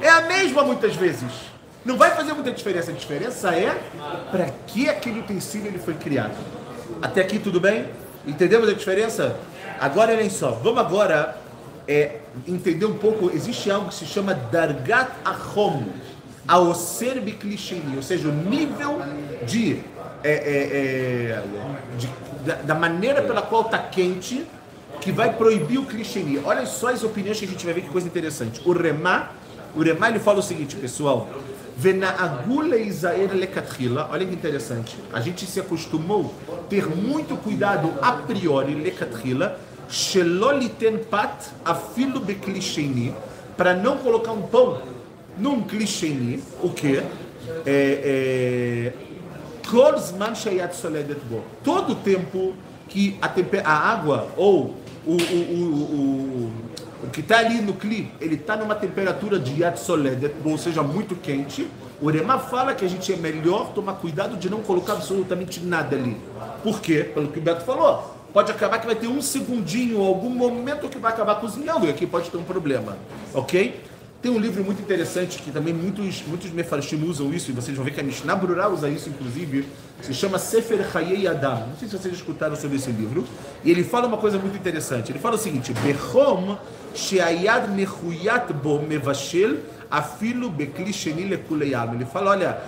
É 0.00 0.08
a 0.08 0.20
mesma 0.22 0.62
muitas 0.62 0.94
vezes. 0.94 1.30
Não 1.84 1.96
vai 1.96 2.10
fazer 2.12 2.32
muita 2.32 2.52
diferença. 2.52 2.90
A 2.90 2.94
diferença 2.94 3.50
é 3.50 3.76
para 4.30 4.46
que 4.66 4.88
aquele 4.88 5.20
utensílio 5.20 5.68
ele 5.68 5.78
foi 5.78 5.94
criado. 5.94 6.36
Até 7.00 7.22
aqui 7.22 7.38
tudo 7.38 7.58
bem? 7.58 7.86
Entendemos 8.26 8.68
a 8.68 8.72
diferença? 8.72 9.36
Agora 9.80 10.12
olhem 10.12 10.30
só. 10.30 10.52
Vamos 10.52 10.78
agora 10.78 11.36
é, 11.86 12.20
entender 12.46 12.86
um 12.86 12.98
pouco. 12.98 13.30
Existe 13.30 13.70
algo 13.70 13.88
que 13.88 13.94
se 13.94 14.06
chama 14.06 14.34
Dargat 14.34 15.10
Achom. 15.24 15.84
Aoser 16.46 17.20
Biklishini. 17.20 17.96
Ou 17.96 18.02
seja, 18.02 18.28
o 18.28 18.32
nível 18.32 19.00
de, 19.46 19.80
é, 20.24 20.32
é, 20.32 21.36
é 21.36 21.42
de 21.96 22.08
da, 22.44 22.56
da 22.56 22.74
maneira 22.74 23.22
pela 23.22 23.42
qual 23.42 23.62
está 23.62 23.78
quente 23.78 24.44
que 25.00 25.10
vai 25.10 25.32
proibir 25.34 25.78
o 25.78 25.86
clichê. 25.86 26.22
Olha 26.44 26.66
só 26.66 26.88
as 26.88 27.02
opiniões 27.02 27.38
que 27.38 27.44
a 27.44 27.48
gente 27.48 27.64
vai 27.64 27.74
ver 27.74 27.82
que 27.82 27.88
coisa 27.88 28.06
interessante. 28.06 28.60
O 28.64 28.72
Remá, 28.72 29.30
o 29.74 29.82
Remá 29.82 30.08
ele 30.08 30.18
fala 30.18 30.38
o 30.38 30.42
seguinte, 30.42 30.76
pessoal. 30.76 31.28
Olha 34.10 34.26
que 34.26 34.34
interessante. 34.34 34.96
A 35.12 35.20
gente 35.20 35.46
se 35.46 35.58
acostumou 35.58 36.32
ter 36.68 36.86
muito 36.86 37.36
cuidado 37.36 37.92
a 38.00 38.12
priori, 38.12 38.74
lekatrila, 38.74 39.58
sheloliten 39.88 40.98
pat 41.10 41.52
afilo 41.64 42.20
beklisheni, 42.20 43.14
para 43.56 43.74
não 43.74 43.98
colocar 43.98 44.32
um 44.32 44.42
pão 44.42 44.80
num 45.38 45.62
clicheni, 45.62 46.42
o 46.62 46.70
que? 46.70 46.98
É, 46.98 47.12
é, 47.66 48.92
Todo 51.64 51.94
tempo 51.96 52.54
que 52.88 53.18
a, 53.22 53.30
a 53.64 53.92
água 53.92 54.28
ou 54.36 54.76
o, 55.06 55.12
o, 55.12 55.16
o, 55.16 56.52
o, 57.04 57.10
que 57.10 57.20
está 57.20 57.38
ali 57.38 57.60
no 57.60 57.72
cli, 57.74 58.10
ele 58.20 58.34
está 58.34 58.56
numa 58.56 58.74
temperatura 58.74 59.38
de 59.38 59.60
yad 59.60 59.76
soledet, 59.76 60.34
ou 60.44 60.58
seja, 60.58 60.82
muito 60.82 61.16
quente. 61.16 61.66
O 62.00 62.10
Rema 62.10 62.38
fala 62.38 62.74
que 62.74 62.84
a 62.84 62.88
gente 62.88 63.12
é 63.12 63.16
melhor 63.16 63.72
tomar 63.72 63.94
cuidado 63.94 64.36
de 64.36 64.50
não 64.50 64.60
colocar 64.60 64.94
absolutamente 64.94 65.60
nada 65.60 65.96
ali. 65.96 66.16
Por 66.62 66.80
quê? 66.80 67.04
Pelo 67.04 67.28
que 67.28 67.38
o 67.38 67.42
Beto 67.42 67.64
falou. 67.64 68.21
Pode 68.32 68.50
acabar 68.50 68.78
que 68.78 68.86
vai 68.86 68.94
ter 68.94 69.08
um 69.08 69.20
segundinho, 69.20 70.00
algum 70.00 70.30
momento 70.30 70.88
que 70.88 70.98
vai 70.98 71.12
acabar 71.12 71.36
cozinhando, 71.36 71.86
e 71.86 71.90
aqui 71.90 72.06
pode 72.06 72.30
ter 72.30 72.36
um 72.36 72.44
problema. 72.44 72.96
Ok? 73.34 73.80
Tem 74.22 74.30
um 74.30 74.38
livro 74.38 74.64
muito 74.64 74.80
interessante 74.80 75.38
que 75.42 75.50
também 75.50 75.74
muitos, 75.74 76.22
muitos 76.26 76.50
mefarshim 76.52 77.02
usam 77.04 77.32
isso, 77.34 77.50
e 77.50 77.52
vocês 77.52 77.76
vão 77.76 77.84
ver 77.84 77.90
que 77.90 78.00
a 78.00 78.04
Mishnah 78.04 78.36
Brura 78.36 78.68
usa 78.68 78.88
isso, 78.88 79.08
inclusive, 79.08 79.66
se 80.00 80.14
chama 80.14 80.38
Sefer 80.38 80.86
Hayei 80.96 81.26
Adam. 81.26 81.66
Não 81.66 81.76
sei 81.76 81.88
se 81.88 81.98
vocês 81.98 82.14
escutaram 82.14 82.54
sobre 82.54 82.76
esse 82.76 82.90
livro. 82.90 83.24
E 83.64 83.70
ele 83.70 83.82
fala 83.82 84.06
uma 84.06 84.18
coisa 84.18 84.38
muito 84.38 84.56
interessante. 84.56 85.10
Ele 85.10 85.18
fala 85.18 85.34
o 85.34 85.38
seguinte: 85.38 85.72
Bechom 85.74 86.56
sheayad 86.94 87.68
mechuyat 87.70 88.52
bo 88.52 88.80
mevashel 88.80 89.56
afilo 89.90 90.48
bekli 90.50 90.92
lekuleyam. 91.28 91.94
Ele 91.94 92.06
fala, 92.06 92.30
olha, 92.30 92.58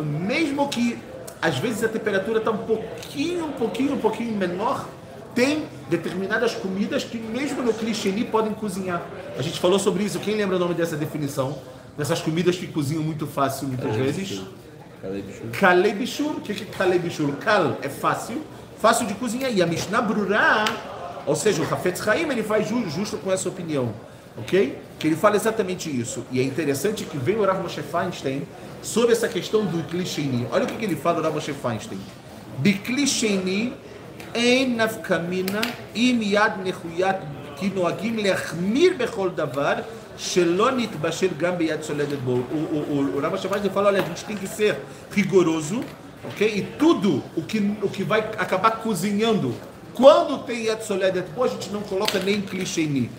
mesmo 0.00 0.68
que 0.68 0.98
às 1.40 1.58
vezes 1.58 1.84
a 1.84 1.88
temperatura 1.88 2.38
está 2.38 2.50
um 2.50 2.58
pouquinho, 2.58 3.46
um 3.46 3.52
pouquinho, 3.52 3.94
um 3.94 3.98
pouquinho 3.98 4.34
menor, 4.34 4.88
tem 5.34 5.64
determinadas 5.90 6.54
comidas 6.54 7.04
que 7.04 7.18
mesmo 7.18 7.62
no 7.62 7.74
clichê 7.74 8.12
podem 8.30 8.54
cozinhar. 8.54 9.02
A 9.36 9.42
gente 9.42 9.58
falou 9.58 9.78
sobre 9.78 10.04
isso. 10.04 10.18
Quem 10.20 10.36
lembra 10.36 10.56
o 10.56 10.58
nome 10.58 10.74
dessa 10.74 10.96
definição? 10.96 11.58
Dessas 11.98 12.20
comidas 12.20 12.56
que 12.56 12.66
cozinham 12.66 13.02
muito 13.02 13.26
fácil 13.26 13.68
muitas 13.68 13.90
Kalei 13.90 14.02
vezes. 14.04 14.42
Kalei 15.60 15.92
bishur. 15.92 16.36
O 16.36 16.40
que 16.40 16.52
é 16.52 16.64
kalei 16.66 16.98
bishur? 16.98 17.30
Kal 17.36 17.78
é 17.82 17.88
fácil, 17.88 18.40
fácil 18.80 19.06
de 19.06 19.14
cozinhar. 19.14 19.52
E 19.52 19.62
a 19.62 19.66
Mishnah 19.66 20.00
Brurah, 20.00 20.64
ou 21.26 21.36
seja, 21.36 21.62
o 21.62 21.64
Hafetz 21.64 22.06
Haim, 22.06 22.28
ele 22.30 22.42
faz 22.42 22.68
justo 22.68 23.18
com 23.18 23.30
essa 23.30 23.48
opinião. 23.48 23.92
Ok? 24.36 24.78
Que 24.98 25.06
ele 25.06 25.16
fala 25.16 25.36
exatamente 25.36 25.88
isso. 25.88 26.24
E 26.32 26.40
é 26.40 26.42
interessante 26.42 27.04
que 27.04 27.16
vem 27.16 27.36
o 27.36 27.44
Rav 27.44 27.62
Moshe 27.62 27.82
Feinstein 27.82 28.42
sobre 28.82 29.12
essa 29.12 29.28
questão 29.28 29.64
do 29.64 29.84
clichê. 29.84 30.22
Olha 30.50 30.64
o 30.64 30.66
que 30.66 30.84
ele 30.84 30.96
fala, 30.96 31.20
o 31.20 31.22
Rav 31.22 31.34
Moshe 31.34 31.52
Feinstein. 31.52 32.00
De 32.58 32.72
clichê 32.72 33.28
אין 34.35 34.81
נפקא 34.81 35.17
מינה 35.29 35.61
אם 35.95 36.19
יד 36.21 36.51
נחוית 36.63 37.15
כי 37.57 37.69
נוהגים 37.75 38.17
להחמיר 38.17 38.93
בכל 38.97 39.29
דבר 39.35 39.73
שלא 40.17 40.71
נתבשל 40.71 41.27
גם 41.37 41.57
ביד 41.57 41.81
צולדת 41.81 42.19
בו. 42.19 42.39
O 42.91 43.19
Rama 43.19 43.37
Shabbat 43.37 43.69
fala, 43.73 43.87
olha, 43.87 44.01
a 44.01 44.05
gente 44.05 44.25
tem 44.25 44.35
que 44.35 44.47
ser 44.47 44.75
rigoroso, 45.11 45.83
ok? 46.27 46.41
E 46.47 46.61
tudo 46.77 47.23
o 47.35 47.41
que, 47.41 47.59
o 47.81 47.89
que 47.89 48.03
vai 48.03 48.19
acabar 48.37 48.71
cozinhando, 48.83 49.53
quando 49.93 50.39
tem 50.45 50.65
yad 50.65 50.81
soledet 50.81 51.27
bo, 51.35 51.43
a 51.43 51.47
gente 51.47 51.69
não 51.69 51.81
coloca 51.81 52.19
nem 52.19 52.41
clichê 52.41 52.85
ni. 52.85 53.09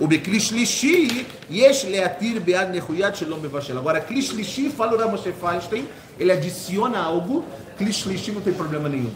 O 0.00 0.06
בכלי 0.06 0.40
שלישי 0.40 1.24
יש 1.50 1.84
להתיר 1.84 2.40
ביד 2.44 2.68
נחויד 2.72 3.14
שלא 3.14 3.36
מבשל. 3.36 3.78
Agora, 3.78 4.00
כלי 4.00 4.22
שלישי, 4.22 4.70
fala 4.76 4.94
o 4.94 4.98
Rama 4.98 5.18
Feinstein, 5.18 5.84
ele 6.18 6.32
adiciona 6.32 7.02
algo, 7.02 7.44
כלי 7.78 7.92
שלישי 7.92 8.32
não 8.32 8.40
tem 8.40 8.54
problema 8.54 8.88
nenhum. 8.88 9.12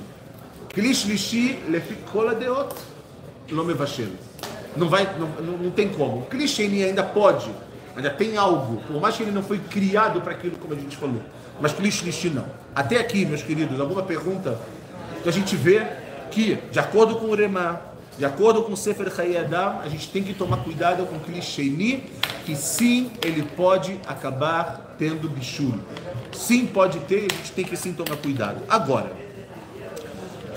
כלי 0.74 0.94
שלישי, 0.94 1.56
לפי 1.68 1.94
כל 2.12 2.28
הדעות, 2.28 2.74
לא 3.50 3.64
מבשל. 3.64 4.08
Não, 4.76 4.88
vai, 4.88 5.08
não, 5.18 5.56
não, 5.56 5.70
tem 5.70 5.88
como. 5.88 6.18
O 6.18 6.26
clichê 6.26 6.62
ainda 6.62 7.04
pode, 7.04 7.48
ainda 7.94 8.10
tem 8.10 8.36
algo, 8.36 8.82
por 8.88 9.00
mais 9.00 9.16
que 9.16 9.22
ele 9.22 9.30
não 9.30 9.42
foi 9.42 9.58
criado 9.58 10.20
para 10.20 10.32
aquilo, 10.32 10.56
como 10.56 10.74
a 10.74 10.76
gente 10.76 10.96
falou. 10.96 11.22
Mas 11.60 11.72
clichê 11.72 12.28
não. 12.28 12.44
Até 12.74 12.98
aqui, 12.98 13.24
meus 13.24 13.42
queridos, 13.42 13.78
alguma 13.78 14.02
pergunta 14.02 14.58
que 15.22 15.28
a 15.28 15.32
gente 15.32 15.54
vê 15.54 15.86
que, 16.30 16.56
de 16.72 16.78
acordo 16.80 17.16
com 17.16 17.26
o 17.26 17.34
Rema, 17.36 17.80
de 18.18 18.24
acordo 18.24 18.62
com 18.62 18.72
o 18.72 18.76
Sefer 18.76 19.12
Hayadam, 19.16 19.80
a 19.80 19.88
gente 19.88 20.10
tem 20.10 20.24
que 20.24 20.34
tomar 20.34 20.58
cuidado 20.58 21.06
com 21.06 21.16
o 21.16 21.20
clichê 21.20 22.00
que 22.44 22.56
sim, 22.56 23.10
ele 23.24 23.42
pode 23.56 23.98
acabar 24.06 24.94
tendo 24.98 25.28
bichuro. 25.28 25.80
Sim, 26.32 26.66
pode 26.66 26.98
ter, 27.00 27.28
a 27.30 27.34
gente 27.36 27.52
tem 27.52 27.64
que 27.64 27.76
sim 27.76 27.92
tomar 27.92 28.16
cuidado. 28.16 28.62
Agora, 28.68 29.12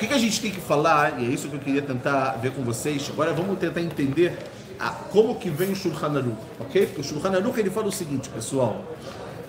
que, 0.02 0.08
que 0.08 0.14
a 0.14 0.18
gente 0.18 0.40
tem 0.40 0.50
que 0.50 0.60
falar, 0.60 1.20
e 1.20 1.26
é 1.26 1.28
isso 1.28 1.48
que 1.48 1.54
eu 1.54 1.60
queria 1.60 1.82
tentar 1.82 2.32
ver 2.32 2.50
com 2.52 2.62
vocês, 2.62 3.08
agora 3.08 3.32
vamos 3.32 3.58
tentar 3.58 3.80
entender 3.80 4.36
a, 4.78 4.90
como 4.90 5.36
que 5.36 5.48
vem 5.48 5.70
o 5.70 5.76
Shulchan 5.76 6.18
Aruch, 6.18 6.36
ok? 6.58 6.86
Porque 6.86 7.00
o 7.00 7.04
Shulchan 7.04 7.36
Aruch 7.36 7.58
ele 7.58 7.70
fala 7.70 7.86
o 7.86 7.92
seguinte, 7.92 8.28
pessoal, 8.28 8.84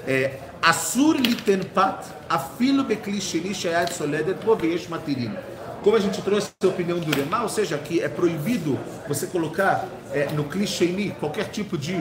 é, 0.07 0.39
Asur 0.61 1.17
litenpat 1.17 2.05
afilo 2.29 2.85
bekli 2.85 3.19
sheni 3.19 3.53
shayad 3.53 3.91
soledet 3.91 4.45
boveyesh 4.45 4.87
matirin. 4.87 5.35
Como 5.83 5.97
a 5.97 5.99
gente 5.99 6.21
trouxe 6.21 6.49
a 6.63 6.67
opinião 6.67 6.97
do 6.97 7.11
Rema, 7.13 7.43
ou 7.43 7.49
seja, 7.49 7.77
que 7.77 8.01
é 8.01 8.07
proibido 8.07 8.79
você 9.05 9.27
colocar 9.27 9.85
é, 10.13 10.27
no 10.31 10.45
clichê 10.45 11.13
qualquer 11.19 11.49
tipo 11.49 11.77
de 11.77 11.93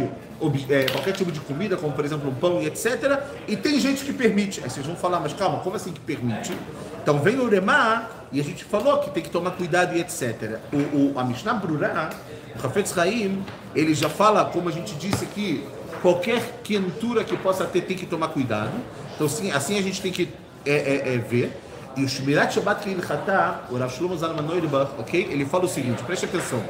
é, 0.70 0.84
qualquer 0.84 1.12
tipo 1.12 1.32
de 1.32 1.40
comida, 1.40 1.76
como 1.76 1.92
por 1.92 2.04
exemplo 2.04 2.30
um 2.30 2.34
pão 2.34 2.62
e 2.62 2.66
etc. 2.66 3.20
E 3.48 3.56
tem 3.56 3.80
gente 3.80 4.04
que 4.04 4.12
permite. 4.12 4.60
Aí 4.62 4.70
vocês 4.70 4.86
vão 4.86 4.94
falar, 4.94 5.18
mas 5.18 5.32
calma, 5.32 5.58
como 5.58 5.74
assim 5.74 5.92
que 5.92 5.98
permite? 5.98 6.56
Então 7.02 7.18
vem 7.18 7.40
o 7.40 7.48
Rema 7.48 8.08
e 8.30 8.40
a 8.40 8.44
gente 8.44 8.64
falou 8.64 8.98
que 8.98 9.10
tem 9.10 9.22
que 9.22 9.30
tomar 9.30 9.50
cuidado 9.52 9.96
e 9.96 10.00
etc. 10.00 10.60
O, 10.72 11.12
o 11.14 11.18
a 11.18 11.24
Mishnah 11.24 11.54
Brura, 11.54 12.10
o 12.54 12.64
Hafetz 12.64 12.96
Haim, 12.96 13.44
ele 13.74 13.94
já 13.94 14.08
fala, 14.08 14.44
como 14.44 14.68
a 14.68 14.72
gente 14.72 14.94
disse 14.94 15.24
aqui, 15.24 15.66
qualquer 16.00 16.60
quentura 16.62 17.24
que 17.24 17.36
possa 17.36 17.64
ter 17.64 17.80
tem 17.80 17.96
que 17.96 18.06
tomar 18.06 18.28
cuidado. 18.28 18.72
Então 19.14 19.26
assim, 19.26 19.50
assim 19.50 19.76
a 19.76 19.82
gente 19.82 20.00
tem 20.00 20.12
que 20.12 20.28
é, 20.64 20.72
é, 20.72 21.14
é 21.14 21.18
ver. 21.18 21.52
E 21.96 22.04
o 22.04 22.08
Shmirat 22.08 22.54
Shabbat 22.54 22.88
Hilchatá, 22.88 23.64
o 23.70 23.76
Rav 23.76 23.92
Shlomo 23.92 24.16
Zalman 24.16 24.42
Noirba, 24.42 24.90
ok? 24.98 25.28
Ele 25.30 25.44
fala 25.44 25.64
o 25.64 25.68
seguinte, 25.68 26.02
preste 26.04 26.24
atenção. 26.24 26.62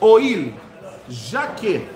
Oil, 0.00 0.52
já 1.08 1.46
que 1.46 1.86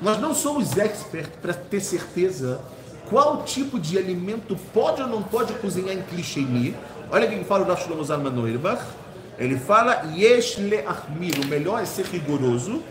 nós 0.00 0.18
não 0.18 0.34
somos 0.34 0.78
expert 0.78 1.30
para 1.42 1.52
ter 1.52 1.80
certeza 1.80 2.60
qual 3.08 3.42
tipo 3.42 3.78
de 3.78 3.98
alimento 3.98 4.56
pode 4.72 5.02
ou 5.02 5.08
não 5.08 5.22
pode 5.22 5.52
cozinhar 5.54 5.94
em 5.94 6.02
klisheni. 6.02 6.74
Olha 7.10 7.26
o 7.26 7.30
que 7.30 7.44
fala 7.44 7.64
o 7.64 7.68
Rav 7.68 7.80
Shlomo 7.82 8.04
Zalman 8.04 8.32
Noirba. 8.32 8.78
Ele 9.38 9.56
fala, 9.58 10.12
Yesh 10.16 10.58
le'achmir, 10.58 11.38
o 11.40 11.46
melhor 11.46 11.80
é 11.80 11.84
ser 11.84 12.06
rigoroso 12.06 12.82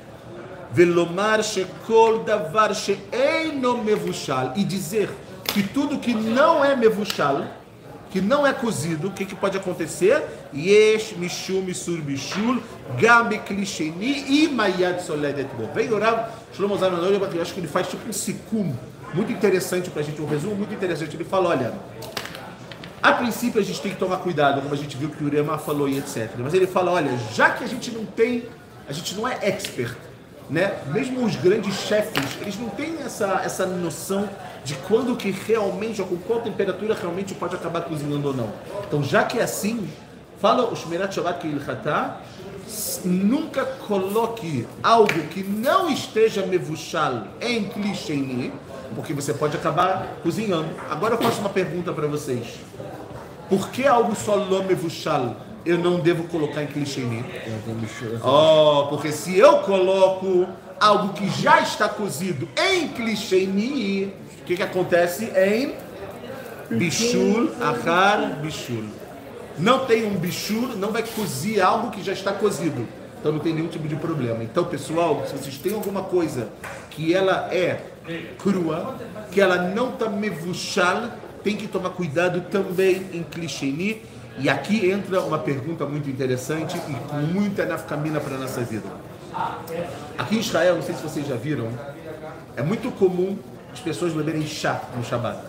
velomar 0.72 1.44
shekol 1.44 2.24
davar 2.24 2.74
she'eino 2.76 3.84
mevushal, 3.84 4.54
e 4.56 4.64
dizer 4.64 5.10
que 5.44 5.64
tudo 5.64 5.98
que 6.00 6.14
não 6.14 6.64
é 6.64 6.76
mevushal, 6.76 7.46
que 8.10 8.22
não 8.22 8.48
é 8.48 8.54
cozido, 8.54 9.10
o 9.10 9.12
que, 9.12 9.26
que 9.26 9.36
pode 9.36 9.58
acontecer? 9.58 10.24
Yesh 10.54 11.14
mishum 11.18 11.62
misur 11.62 12.02
klisheni 13.46 14.44
e 14.44 14.48
mayad 14.48 15.02
soledet 15.02 15.50
bo. 15.56 15.68
Vem 15.74 15.92
orar, 15.92 16.32
Shlomo 16.54 16.78
Zalman 16.78 17.00
eu 17.00 17.42
acho 17.42 17.54
que 17.54 17.60
ele 17.60 17.68
faz 17.68 17.88
tipo 17.88 18.08
um 18.10 18.14
sicum 18.14 18.74
muito 19.14 19.32
interessante 19.32 19.90
para 19.90 20.02
a 20.02 20.06
gente, 20.06 20.22
um 20.22 20.28
resumo 20.28 20.56
muito 20.56 20.74
interessante. 20.74 21.16
Ele 21.16 21.24
fala, 21.24 21.50
olha, 21.50 21.74
a 23.02 23.12
princípio 23.14 23.60
a 23.60 23.64
gente 23.64 23.82
tem 23.82 23.92
que 23.92 23.98
tomar 23.98 24.18
cuidado, 24.18 24.62
como 24.62 24.74
a 24.74 24.78
gente 24.78 24.98
viu 24.98 25.10
que 25.10 25.24
o 25.24 25.28
Urema 25.28 25.58
falou 25.58 25.88
e 25.88 25.98
etc. 25.98 26.30
Mas 26.38 26.54
ele 26.54 26.68
fala, 26.68 26.92
olha, 26.92 27.18
já 27.34 27.50
que 27.50 27.64
a 27.64 27.68
gente 27.68 27.92
não 27.92 28.06
tem, 28.06 28.46
a 28.88 28.94
gente 28.94 29.16
não 29.16 29.28
é 29.28 29.38
expert, 29.42 29.98
né? 30.50 30.80
Mesmo 30.88 31.26
os 31.26 31.36
grandes 31.36 31.76
chefes, 31.76 32.38
eles 32.42 32.58
não 32.60 32.70
têm 32.70 32.98
essa, 33.04 33.42
essa 33.44 33.66
noção 33.66 34.30
de 34.64 34.76
quando 34.76 35.16
que 35.16 35.32
realmente, 35.32 36.02
ou 36.02 36.08
com 36.08 36.18
qual 36.18 36.42
temperatura 36.42 36.94
realmente 36.94 37.34
pode 37.34 37.56
acabar 37.56 37.82
cozinhando 37.82 38.30
ou 38.30 38.34
não. 38.34 38.50
Então, 38.86 39.04
já 39.04 39.24
que 39.24 39.40
é 39.40 39.44
assim, 39.44 39.88
fala 40.40 40.72
o 40.72 40.76
Shmirat 40.76 41.16
Shabbat 41.16 41.48
nunca 43.06 43.66
coloque 43.66 44.68
algo 44.84 45.24
que 45.30 45.44
não 45.44 45.90
esteja 45.90 46.46
mevushal 46.46 47.28
em 47.42 47.66
clichê, 47.66 48.52
porque 48.96 49.14
você 49.14 49.34
pode 49.34 49.56
acabar 49.56 50.18
cozinhando. 50.22 50.70
Agora 50.90 51.16
eu 51.16 51.22
faço 51.22 51.40
uma 51.40 51.50
pergunta 51.50 51.94
para 51.94 52.08
vocês. 52.08 52.56
Por 53.50 53.70
que 53.70 53.88
algo 53.88 54.16
só 54.16 54.36
lo 54.36 54.64
mevushal 54.64 55.36
eu 55.68 55.78
não 55.78 56.00
devo 56.00 56.24
colocar 56.30 56.64
em 56.64 56.68
clichê? 56.68 57.02
Oh, 58.24 58.88
porque 58.88 59.12
se 59.12 59.38
eu 59.38 59.60
coloco 59.60 60.48
algo 60.80 61.14
que 61.14 61.30
já 61.30 61.60
está 61.62 61.90
cozido 61.90 62.48
em 62.58 62.88
clichê, 62.88 63.44
o 63.46 64.46
que, 64.46 64.56
que 64.56 64.64
acontece 64.64 65.26
em 65.36 65.74
bichul, 66.70 67.52
achar, 67.60 68.40
bichul? 68.42 68.86
Não 69.60 69.86
tem 69.86 70.06
um 70.06 70.16
bichul, 70.16 70.70
não 70.78 70.92
vai 70.92 71.04
cozir 71.04 71.62
algo 71.62 71.92
que 71.92 72.02
já 72.02 72.14
está 72.14 72.32
cozido. 72.32 72.88
Então 73.20 73.32
não 73.32 73.40
tem 73.40 73.54
nenhum 73.54 73.68
tipo 73.68 73.88
de 73.88 73.96
problema. 73.96 74.44
Então, 74.44 74.64
pessoal, 74.64 75.24
se 75.26 75.34
vocês 75.34 75.58
têm 75.58 75.74
alguma 75.74 76.04
coisa 76.04 76.50
que 76.92 77.14
ela 77.14 77.50
é 77.52 77.82
crua, 78.38 78.96
que 79.32 79.42
ela 79.42 79.58
não 79.58 79.90
está 79.90 80.08
mevuchal, 80.08 81.10
tem 81.44 81.56
que 81.56 81.68
tomar 81.68 81.90
cuidado 81.90 82.42
também 82.50 83.08
em 83.12 83.24
clichê. 83.24 84.00
E 84.40 84.50
aqui 84.50 84.92
entra 84.92 85.22
uma 85.22 85.40
pergunta 85.40 85.86
muito 85.86 86.10
interessante 86.10 86.78
e 86.78 86.94
com 87.10 87.18
muita 87.18 87.66
nafkamina 87.66 88.20
para 88.20 88.36
a 88.36 88.38
nossa 88.38 88.62
vida. 88.62 88.88
Aqui 90.18 90.36
em 90.36 90.40
Israel, 90.40 90.76
não 90.76 90.84
sei 90.84 90.96
se 90.96 91.02
vocês 91.02 91.28
já 91.28 91.36
viram, 91.36 91.70
é 92.56 92.62
muito 92.62 92.92
comum 92.92 93.38
as 93.74 93.80
pessoas 93.80 94.14
beberem 94.14 94.46
chá 94.46 94.82
no 94.96 95.04
Shabat. 95.04 95.40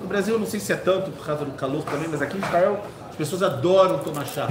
No 0.00 0.06
Brasil, 0.06 0.38
não 0.38 0.46
sei 0.46 0.60
se 0.60 0.72
é 0.72 0.76
tanto 0.76 1.10
por 1.10 1.24
causa 1.24 1.44
do 1.44 1.52
calor 1.52 1.82
também, 1.84 2.08
mas 2.08 2.20
aqui 2.20 2.36
em 2.36 2.40
Israel 2.40 2.82
as 3.08 3.16
pessoas 3.16 3.42
adoram 3.42 3.98
tomar 3.98 4.26
chá, 4.26 4.48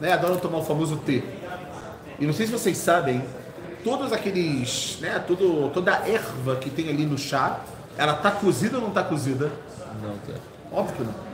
né? 0.00 0.12
adoram 0.12 0.36
tomar 0.38 0.58
o 0.58 0.64
famoso 0.64 0.96
tê. 0.98 1.22
E 2.18 2.26
não 2.26 2.32
sei 2.32 2.46
se 2.46 2.52
vocês 2.52 2.76
sabem, 2.78 3.22
todos 3.84 4.12
aqueles, 4.12 4.98
né, 5.00 5.22
todo, 5.26 5.70
toda 5.70 5.92
a 5.92 6.08
erva 6.08 6.56
que 6.56 6.70
tem 6.70 6.88
ali 6.88 7.06
no 7.06 7.16
chá, 7.16 7.60
ela 7.96 8.14
tá 8.14 8.30
cozida 8.30 8.76
ou 8.76 8.82
não 8.82 8.90
tá 8.90 9.04
cozida? 9.04 9.50
Não, 10.02 10.10
tá. 10.18 10.40
Óbvio 10.72 10.96
que 10.96 11.02
não. 11.04 11.27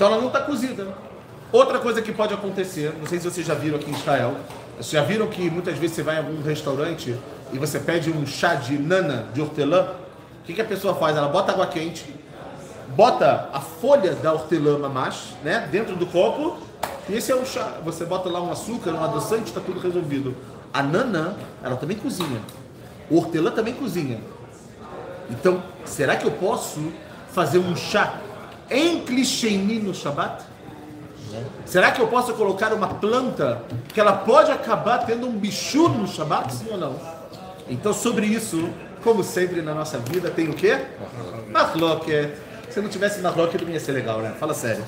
Então 0.00 0.08
ela 0.08 0.18
não 0.18 0.28
está 0.28 0.40
cozida. 0.40 0.88
Outra 1.52 1.78
coisa 1.78 2.00
que 2.00 2.10
pode 2.10 2.32
acontecer, 2.32 2.90
não 2.98 3.06
sei 3.06 3.18
se 3.18 3.30
vocês 3.30 3.46
já 3.46 3.52
viram 3.52 3.76
aqui 3.76 3.90
em 3.90 3.94
Israel, 3.94 4.34
vocês 4.78 4.92
já 4.92 5.02
viram 5.02 5.26
que 5.26 5.50
muitas 5.50 5.76
vezes 5.76 5.94
você 5.94 6.02
vai 6.02 6.14
em 6.14 6.18
algum 6.20 6.40
restaurante 6.40 7.14
e 7.52 7.58
você 7.58 7.78
pede 7.78 8.10
um 8.10 8.26
chá 8.26 8.54
de 8.54 8.78
nana, 8.78 9.26
de 9.34 9.42
hortelã, 9.42 9.88
o 10.40 10.46
que, 10.46 10.54
que 10.54 10.60
a 10.62 10.64
pessoa 10.64 10.94
faz? 10.94 11.18
Ela 11.18 11.28
bota 11.28 11.52
água 11.52 11.66
quente, 11.66 12.14
bota 12.96 13.50
a 13.52 13.60
folha 13.60 14.14
da 14.14 14.32
hortelã 14.32 14.78
mamash, 14.78 15.34
né, 15.44 15.68
dentro 15.70 15.94
do 15.94 16.06
copo, 16.06 16.56
e 17.06 17.16
esse 17.16 17.30
é 17.30 17.34
o 17.34 17.44
chá. 17.44 17.74
Você 17.84 18.06
bota 18.06 18.30
lá 18.30 18.40
um 18.40 18.50
açúcar, 18.50 18.92
um 18.92 19.04
adoçante, 19.04 19.48
está 19.48 19.60
tudo 19.60 19.80
resolvido. 19.80 20.34
A 20.72 20.82
nana, 20.82 21.36
ela 21.62 21.76
também 21.76 21.98
cozinha. 21.98 22.40
O 23.10 23.18
hortelã 23.18 23.50
também 23.50 23.74
cozinha. 23.74 24.18
Então, 25.28 25.62
será 25.84 26.16
que 26.16 26.24
eu 26.24 26.30
posso 26.30 26.90
fazer 27.34 27.58
um 27.58 27.76
chá 27.76 28.18
em 28.70 29.00
clichêni 29.00 29.78
no 29.78 29.94
Shabat? 29.94 30.44
Será 31.64 31.92
que 31.92 32.00
eu 32.00 32.08
posso 32.08 32.34
colocar 32.34 32.72
uma 32.72 32.88
planta 32.88 33.62
que 33.92 34.00
ela 34.00 34.12
pode 34.12 34.50
acabar 34.50 34.98
tendo 34.98 35.28
um 35.28 35.32
bicho 35.32 35.88
no 35.88 36.06
Shabat, 36.06 36.52
sim 36.52 36.66
ou 36.70 36.78
não? 36.78 36.96
Então, 37.68 37.92
sobre 37.92 38.26
isso, 38.26 38.68
como 39.02 39.22
sempre 39.22 39.62
na 39.62 39.74
nossa 39.74 39.98
vida, 39.98 40.30
tem 40.30 40.48
o 40.48 40.54
quê? 40.54 40.78
Mahloket. 41.50 42.34
Se 42.68 42.80
não 42.80 42.88
tivesse 42.88 43.20
Mahloket, 43.20 43.64
não 43.64 43.72
ia 43.72 43.80
ser 43.80 43.92
legal, 43.92 44.20
né? 44.20 44.34
Fala 44.38 44.54
sério. 44.54 44.84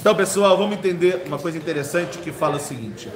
Então, 0.00 0.14
pessoal, 0.14 0.56
vamos 0.56 0.76
entender 0.76 1.22
uma 1.26 1.38
coisa 1.38 1.58
interessante 1.58 2.18
que 2.18 2.32
fala 2.32 2.56
o 2.56 2.60
seguinte. 2.60 3.10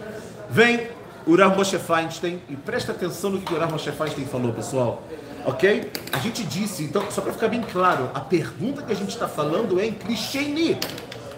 Vem 0.50 0.88
o 1.26 1.37
Moshe 1.57 1.79
Feinstein 1.79 2.40
e 2.48 2.57
presta 2.57 2.92
atenção 2.92 3.31
no 3.31 3.40
que 3.40 3.52
o 3.52 3.59
Rav 3.59 3.72
Moshe 3.72 3.90
Feinstein 3.90 4.26
falou, 4.26 4.52
pessoal. 4.52 5.02
Ok? 5.46 5.92
A 6.12 6.18
gente 6.18 6.42
disse, 6.42 6.82
então, 6.82 7.09
só 7.09 7.22
para 7.22 7.32
ficar 7.32 7.46
bem 7.46 7.62
claro, 7.62 8.11
a 8.12 8.18
pergunta 8.18 8.82
que 8.82 8.90
a 8.90 8.96
gente 8.96 9.11
está 9.11 9.28
falando 9.28 9.78
é 9.78 9.87
em 9.87 9.92
clichêni. 9.92 10.76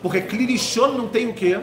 Porque 0.01 0.23
clirichon 0.23 0.93
não 0.93 1.09
tem 1.09 1.29
o 1.29 1.35
quê? 1.35 1.61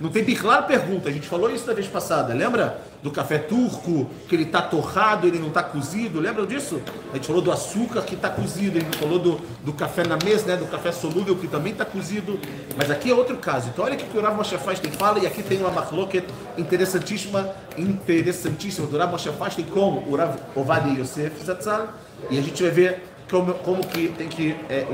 Não 0.00 0.10
tem 0.10 0.24
biclar 0.24 0.66
pergunta. 0.66 1.08
A 1.08 1.12
gente 1.12 1.28
falou 1.28 1.50
isso 1.50 1.66
da 1.66 1.74
vez 1.74 1.86
passada. 1.86 2.34
Lembra 2.34 2.80
do 3.02 3.10
café 3.10 3.38
turco, 3.38 4.08
que 4.28 4.34
ele 4.34 4.44
está 4.44 4.60
torrado, 4.60 5.26
ele 5.26 5.38
não 5.38 5.48
está 5.48 5.62
cozido? 5.62 6.20
Lembra 6.20 6.46
disso? 6.46 6.80
A 7.12 7.16
gente 7.16 7.26
falou 7.26 7.40
do 7.40 7.52
açúcar 7.52 8.02
que 8.02 8.14
está 8.14 8.28
cozido. 8.28 8.78
A 8.78 8.80
gente 8.80 8.98
falou 8.98 9.18
do, 9.18 9.40
do 9.64 9.72
café 9.72 10.04
na 10.06 10.18
mesa, 10.22 10.46
né? 10.46 10.56
do 10.56 10.66
café 10.66 10.92
solúvel 10.92 11.36
que 11.36 11.46
também 11.46 11.72
está 11.72 11.84
cozido. 11.84 12.38
Mas 12.76 12.90
aqui 12.90 13.10
é 13.10 13.14
outro 13.14 13.36
caso. 13.36 13.68
Então 13.68 13.84
olha 13.84 13.94
o 13.94 13.98
que 13.98 14.18
o 14.18 14.20
Rav 14.20 14.36
Moshe 14.36 14.56
Feinstein 14.58 14.92
fala. 14.92 15.18
E 15.18 15.26
aqui 15.26 15.42
tem 15.42 15.58
uma 15.58 15.70
marloquet 15.70 16.24
interessantíssima, 16.56 17.48
interessantíssima 17.76 18.86
do 18.86 18.98
Rav 18.98 19.10
Moshe 19.10 19.30
Feinstein 19.30 19.66
com 19.66 20.04
o 20.06 20.16
Rav 20.16 20.36
Ovadia 20.54 21.00
Yosef 21.00 21.44
Zatzal. 21.44 21.88
E 22.30 22.38
a 22.38 22.42
gente 22.42 22.62
vai 22.62 22.72
ver 22.72 23.02
como, 23.30 23.54
como 23.54 23.86
que 23.86 24.08
tem 24.08 24.28
que 24.28 24.56
é, 24.68 24.86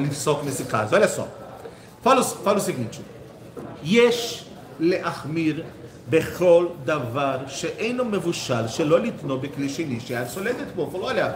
nesse 0.45 0.65
caso. 0.65 0.95
Olha 0.95 1.09
só. 1.09 1.29
Fala, 2.03 2.23
fala 2.23 2.59
o 2.59 2.61
seguinte. 2.61 3.01
Yesh 3.83 4.44
להחמיר 4.80 5.63
בכל 6.10 6.65
דבר 6.86 7.38
שאינו 7.48 8.06
מבושל, 8.06 8.68
שלא 8.68 9.00
לתנו 9.00 9.38
בכלי 9.38 9.70
שני 9.70 10.00
שהיה 10.00 10.26
סולדת 10.26 10.68
בו. 10.76 10.89
falou, 10.92 11.06
olha, 11.06 11.36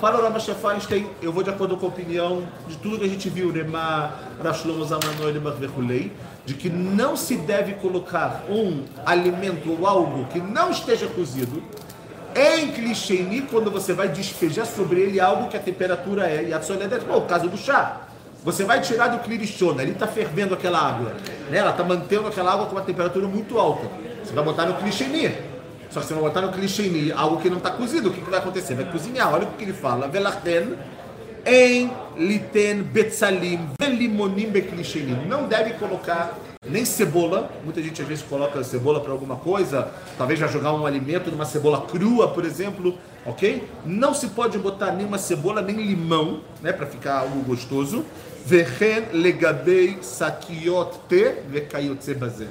fala 0.00 0.18
o 0.18 0.22
Ramasha 0.22 0.54
Feinstein, 0.54 1.06
eu 1.20 1.32
vou 1.32 1.42
de 1.42 1.50
acordo 1.50 1.76
com 1.76 1.86
a 1.86 1.88
opinião 1.88 2.44
de 2.68 2.76
tudo 2.78 2.98
que 2.98 3.04
a 3.04 3.08
gente 3.08 3.28
viu, 3.28 3.50
Rema, 3.50 4.12
Rashlomo 4.42 4.84
Zamanoy, 4.84 5.32
Lemachvechulei, 5.32 6.12
de 6.46 6.54
que 6.54 6.70
não 6.70 7.16
se 7.16 7.36
deve 7.36 7.74
colocar 7.74 8.44
um 8.48 8.84
alimento 9.04 9.70
ou 9.70 9.86
algo 9.86 10.24
que 10.26 10.40
não 10.40 10.70
esteja 10.70 11.06
cozido 11.08 11.62
em 12.34 12.68
clichê 12.68 13.42
quando 13.50 13.70
você 13.70 13.92
vai 13.92 14.08
despejar 14.08 14.66
sobre 14.66 15.00
ele 15.00 15.20
algo 15.20 15.48
que 15.48 15.56
a 15.56 15.60
temperatura 15.60 16.30
é 16.30 16.42
Yatsoledet, 16.50 17.04
o 17.10 17.20
caso 17.22 17.48
do 17.48 17.56
chá. 17.56 18.08
Você 18.43 18.65
vai 18.65 18.81
tirar 18.81 19.07
do 19.07 19.19
clirichona, 19.19 19.81
ele 19.81 19.91
está 19.91 20.05
fervendo 20.05 20.53
aquela 20.53 20.77
água, 20.77 21.13
né? 21.49 21.57
ela 21.57 21.71
está 21.71 21.83
mantendo 21.83 22.27
aquela 22.27 22.51
água 22.51 22.65
com 22.65 22.73
uma 22.73 22.81
temperatura 22.81 23.25
muito 23.25 23.57
alta. 23.57 23.87
Você 24.23 24.33
vai 24.33 24.43
botar 24.43 24.65
no 24.65 24.75
clicheni. 24.75 25.33
Só 25.89 25.99
que 25.99 26.07
você 26.07 26.13
vai 26.13 26.23
botar 26.23 26.41
no 26.41 26.51
clicheni 26.51 27.11
algo 27.11 27.39
que 27.39 27.49
não 27.49 27.57
está 27.57 27.71
cozido, 27.71 28.09
o 28.09 28.13
que, 28.13 28.19
que, 28.19 28.29
vai 28.29 28.39
acontecer? 28.39 28.73
Vai 28.75 28.85
cozinhar. 28.85 29.33
Olha 29.33 29.47
o 29.47 29.51
que 29.51 29.63
ele 29.63 29.73
fala. 29.73 30.07
Velachten 30.07 30.73
em 31.45 31.91
liten 32.17 32.81
betzalim 32.83 33.69
velimonim 33.79 34.49
beclicheni. 34.49 35.25
Não 35.27 35.47
deve 35.47 35.73
colocar 35.75 36.37
nem 36.67 36.83
cebola. 36.83 37.49
Muita 37.63 37.81
gente 37.81 38.01
às 38.01 38.07
vezes 38.07 38.23
coloca 38.23 38.63
cebola 38.63 38.99
para 38.99 39.11
alguma 39.11 39.35
coisa, 39.35 39.91
talvez 40.17 40.39
já 40.39 40.47
jogar 40.47 40.73
um 40.73 40.85
alimento 40.85 41.29
numa 41.29 41.45
cebola 41.45 41.81
crua, 41.81 42.29
por 42.29 42.45
exemplo, 42.45 42.97
ok? 43.25 43.67
Não 43.85 44.13
se 44.13 44.27
pode 44.27 44.57
botar 44.57 44.91
nenhuma 44.91 45.17
cebola 45.17 45.61
nem 45.61 45.75
limão, 45.75 46.41
né, 46.61 46.71
para 46.71 46.87
ficar 46.87 47.19
algo 47.19 47.41
gostoso. 47.41 48.05
Vechen 48.45 49.05
legabei 49.13 49.99
sakiot 50.01 51.07
te 51.07 51.35
vekayotze 51.49 52.13
bazé. 52.13 52.47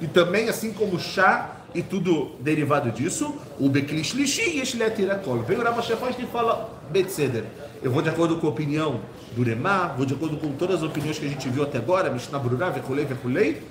E 0.00 0.06
também, 0.06 0.48
assim 0.48 0.72
como 0.72 0.98
chá 0.98 1.56
e 1.74 1.82
tudo 1.82 2.36
derivado 2.40 2.90
disso, 2.92 3.34
o 3.58 3.68
beklish 3.68 4.14
lishi 4.14 4.58
yesh 4.58 4.74
letirakol. 4.74 5.42
Vem 5.42 5.58
o 5.58 5.62
Rav 5.62 5.78
e 5.80 6.26
fala 6.26 6.70
betzeder. 6.90 7.44
Eu 7.82 7.90
vou 7.90 8.00
de 8.00 8.08
acordo 8.08 8.36
com 8.38 8.46
a 8.46 8.50
opinião 8.50 9.00
do 9.36 9.42
Remar, 9.42 9.94
vou 9.96 10.06
de 10.06 10.14
acordo 10.14 10.36
com 10.36 10.52
todas 10.52 10.76
as 10.76 10.82
opiniões 10.82 11.18
que 11.18 11.26
a 11.26 11.28
gente 11.28 11.48
viu 11.48 11.62
até 11.62 11.78
agora, 11.78 12.10
Mishnah 12.10 12.38
Brurá, 12.38 12.70
Vekulei, 12.70 13.04
Vekulei, 13.04 13.62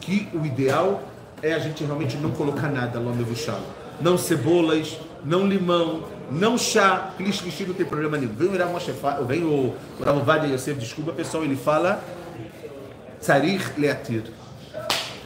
que 0.00 0.28
o 0.34 0.44
ideal 0.44 1.02
é 1.42 1.52
a 1.52 1.58
gente 1.58 1.82
realmente 1.82 2.16
não 2.18 2.30
colocar 2.30 2.68
nada 2.68 2.98
lá 2.98 3.12
no. 3.12 3.26
Não 4.00 4.16
cebolas, 4.16 4.98
não 5.24 5.46
limão, 5.46 6.04
não 6.30 6.56
chá, 6.56 7.12
clichê 7.16 7.64
não 7.66 7.74
tem 7.74 7.84
problema 7.84 8.16
nenhum. 8.16 8.32
Vem 8.32 8.48
o 8.48 8.58
Rav 8.58 8.70
Moshe, 8.70 8.92
vem 9.26 9.44
o, 9.44 9.74
o 9.98 10.46
Yosef, 10.46 10.78
desculpa 10.78 11.12
pessoal, 11.12 11.44
ele 11.44 11.56
fala 11.56 12.02
Tzarich 13.20 13.78
Leatir. 13.78 14.24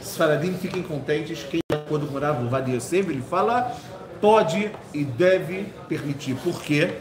Os 0.01 0.17
faradim 0.17 0.53
fiquem 0.53 0.81
contentes, 0.81 1.45
quem 1.49 1.59
de 1.69 1.75
acordo 1.75 2.07
com 2.07 2.15
o 2.15 2.19
Rav 2.19 2.69
Yosef, 2.69 3.09
ele 3.09 3.21
fala 3.21 3.75
pode 4.19 4.71
e 4.93 5.03
deve 5.03 5.65
permitir. 5.87 6.35
Por 6.35 6.61
quê? 6.61 6.93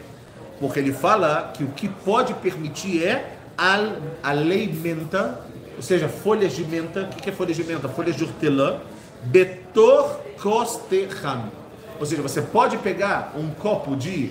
Porque 0.61 0.79
ele 0.79 0.93
fala 0.93 1.53
que 1.57 1.65
o 1.65 1.69
que 1.69 1.89
pode 1.89 2.35
permitir 2.35 3.03
é 3.05 3.37
al, 3.57 3.97
a 4.23 4.33
lei 4.33 4.71
menta, 4.73 5.41
ou 5.77 5.83
seja, 5.83 6.09
folhas 6.09 6.53
de 6.53 6.65
menta. 6.65 7.09
O 7.13 7.17
que 7.17 7.31
é 7.31 7.33
folhas 7.33 7.57
de 7.57 7.65
menta? 7.65 7.89
Folhas 7.89 8.17
de 8.17 8.25
hortelã. 8.25 8.79
Betor 9.23 10.21
kosterham 10.43 11.64
ou 12.05 12.09
seja, 12.11 12.23
você 12.23 12.43
pode 12.43 12.77
pegar 12.79 13.33
um 13.35 13.49
copo 13.51 13.97
de 13.97 14.31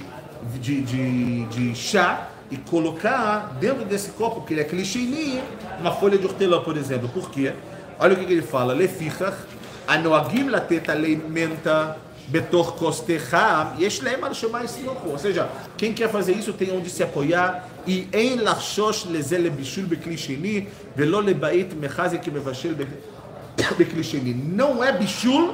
de, 0.59 0.81
de, 0.81 1.45
de 1.45 1.75
chá 1.75 2.29
e 2.51 2.57
colocar 2.57 3.55
dentro 3.59 3.85
desse 3.85 4.11
copo, 4.11 4.41
que 4.41 4.53
ele 4.53 4.61
é 4.61 4.63
clichê, 4.63 5.41
uma 5.79 5.91
folha 5.91 6.17
de 6.17 6.25
hortelã, 6.25 6.61
por 6.61 6.77
exemplo. 6.77 7.09
Por 7.09 7.29
quê? 7.29 7.53
Olha 7.99 8.13
o 8.13 8.17
que, 8.17 8.31
ele 8.31 8.41
fala. 8.41 8.73
Lefichach, 8.73 9.35
anoagim 9.87 10.49
latet 10.49 10.89
alimenta 10.89 11.97
betor 12.27 12.75
kostecham, 12.75 13.73
yesh 13.79 14.01
leem 14.01 14.23
al 14.23 14.33
shema 14.33 14.61
Ou 15.05 15.17
seja, 15.17 15.49
quem 15.77 15.93
quer 15.93 16.09
fazer 16.09 16.33
isso 16.33 16.53
tem 16.53 16.75
onde 16.75 16.89
se 16.89 17.03
apoiar. 17.03 17.67
E 17.85 18.07
em 18.13 18.35
lachshosh 18.35 19.05
leze 19.05 19.37
lebishul 19.37 19.85
bekli 19.85 20.17
sheni, 20.17 20.67
velo 20.95 21.19
lebait 21.19 21.73
mechaze 21.73 22.17
que 22.17 22.31
mevashel 22.31 22.75
bekli 23.77 24.03
sheni. 24.03 24.33
Não 24.33 24.83
é 24.83 24.91
bishul 24.91 25.51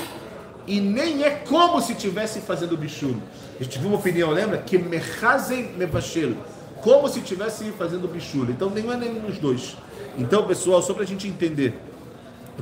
e 0.70 0.80
nem 0.80 1.24
é 1.24 1.32
como 1.32 1.82
se 1.82 1.94
estivesse 1.94 2.42
fazendo 2.42 2.78
bishul. 2.78 3.16
A 3.60 3.64
gente 3.64 3.80
viu 3.80 3.90
uma 3.90 3.98
opinião, 3.98 4.30
lembra? 4.30 4.60
Que 4.60 4.78
mechaze 4.78 5.64
mevashel. 5.76 6.36
Como 6.84 7.10
se 7.10 7.20
estivesse 7.20 7.72
fazendo 7.72 8.08
bishul. 8.08 8.46
Então 8.52 8.70
nenhum 8.70 8.94
é 8.94 8.98
nenhum 8.98 9.22
dos 9.22 9.40
dois. 9.40 9.76
Então, 10.16 10.46
pessoal, 10.46 10.80
só 10.84 10.94
para 10.94 11.02
a 11.04 11.08
gente 11.08 11.28
entender, 11.28 11.74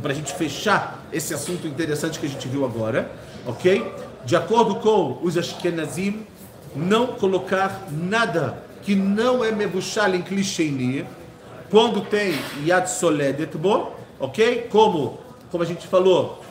para 0.02 0.14
a 0.14 0.16
gente 0.16 0.34
fechar 0.34 1.06
esse 1.12 1.34
assunto 1.34 1.68
interessante 1.68 2.18
que 2.18 2.26
a 2.26 2.30
gente 2.30 2.48
viu 2.48 2.64
agora, 2.64 3.12
ok? 3.46 3.86
De 4.24 4.38
acordo 4.38 4.76
com 4.76 5.20
os 5.22 5.38
Ashkenazim, 5.38 6.26
não 6.74 7.08
colocar 7.08 7.90
nada 7.92 8.64
que 8.84 8.96
não 8.96 9.44
é 9.44 9.52
mebushal 9.52 10.16
em 10.16 10.22
clichêni, 10.22 11.06
quando 11.70 12.00
tem 12.00 12.36
yad 12.66 12.88
soledet 12.88 13.58
bo, 13.58 13.92
ok? 14.18 14.70
Como, 14.72 15.20
como 15.52 15.62
a 15.62 15.68
gente 15.68 15.86
falou, 15.88 16.42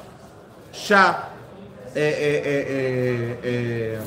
chá, 0.71 1.31
é, 1.99 3.39
é, 3.43 3.49
é, 3.49 4.01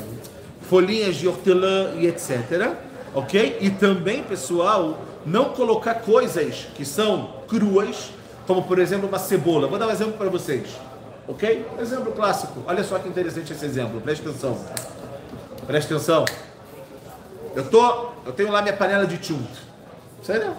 folhinhas 0.68 1.16
de 1.16 1.26
hortelã 1.26 1.94
e 1.96 2.06
etc. 2.06 2.72
Ok? 3.12 3.58
E 3.60 3.70
também, 3.70 4.22
pessoal, 4.22 4.98
não 5.26 5.46
colocar 5.46 5.94
coisas 5.94 6.68
que 6.74 6.84
são 6.84 7.34
cruas, 7.48 8.12
como 8.46 8.62
por 8.62 8.78
exemplo 8.78 9.08
uma 9.08 9.18
cebola. 9.18 9.66
Vou 9.66 9.78
dar 9.78 9.88
um 9.88 9.90
exemplo 9.90 10.12
para 10.12 10.28
vocês. 10.28 10.68
Ok? 11.26 11.66
Exemplo 11.80 12.12
clássico. 12.12 12.62
Olha 12.66 12.84
só 12.84 12.98
que 12.98 13.08
interessante 13.08 13.52
esse 13.52 13.64
exemplo. 13.64 14.00
Preste 14.00 14.26
atenção. 14.26 14.56
Preste 15.66 15.92
atenção. 15.92 16.24
Eu 17.56 17.68
tô, 17.68 18.10
eu 18.24 18.32
tenho 18.32 18.52
lá 18.52 18.62
minha 18.62 18.76
panela 18.76 19.06
de 19.06 19.24
chunt. 19.24 19.50
Sério? 20.22 20.54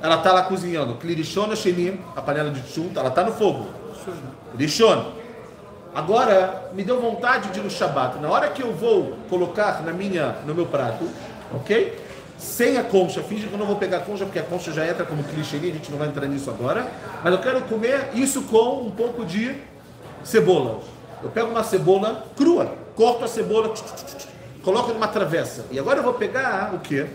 Ela 0.00 0.18
tá 0.18 0.32
lá 0.32 0.42
cozinhando. 0.42 0.94
Clirichona 0.94 1.56
shenim, 1.56 2.00
a 2.14 2.22
panela 2.22 2.50
de 2.50 2.62
chunt, 2.72 2.96
ela 2.96 3.10
tá 3.10 3.24
no 3.24 3.32
fogo. 3.32 3.66
Clirichona. 4.52 5.25
Agora, 5.96 6.68
me 6.74 6.84
deu 6.84 7.00
vontade 7.00 7.48
de 7.48 7.58
ir 7.58 7.62
no 7.62 7.70
Shabat. 7.70 8.18
Na 8.18 8.28
hora 8.28 8.50
que 8.50 8.62
eu 8.62 8.70
vou 8.70 9.16
colocar 9.30 9.82
na 9.82 9.94
minha, 9.94 10.36
no 10.44 10.54
meu 10.54 10.66
prato, 10.66 11.08
ok? 11.54 11.98
Sem 12.36 12.76
a 12.76 12.84
concha, 12.84 13.22
finge 13.22 13.46
que 13.46 13.54
eu 13.54 13.58
não 13.58 13.64
vou 13.64 13.76
pegar 13.76 13.96
a 13.96 14.00
concha, 14.00 14.26
porque 14.26 14.38
a 14.38 14.42
concha 14.42 14.74
já 14.74 14.86
entra 14.86 15.06
como 15.06 15.24
clichê, 15.24 15.56
a 15.56 15.60
gente 15.60 15.90
não 15.90 15.96
vai 15.96 16.08
entrar 16.08 16.26
nisso 16.26 16.50
agora. 16.50 16.86
Mas 17.24 17.32
eu 17.32 17.38
quero 17.38 17.62
comer 17.62 18.10
isso 18.12 18.42
com 18.42 18.82
um 18.82 18.90
pouco 18.90 19.24
de 19.24 19.56
cebola. 20.22 20.80
Eu 21.22 21.30
pego 21.30 21.48
uma 21.48 21.64
cebola 21.64 22.26
crua, 22.36 22.74
corto 22.94 23.24
a 23.24 23.28
cebola, 23.28 23.72
coloco 24.62 24.92
numa 24.92 25.08
travessa. 25.08 25.64
E 25.70 25.78
agora 25.78 26.00
eu 26.00 26.02
vou 26.02 26.12
pegar 26.12 26.74
o 26.74 26.78
quê? 26.78 27.06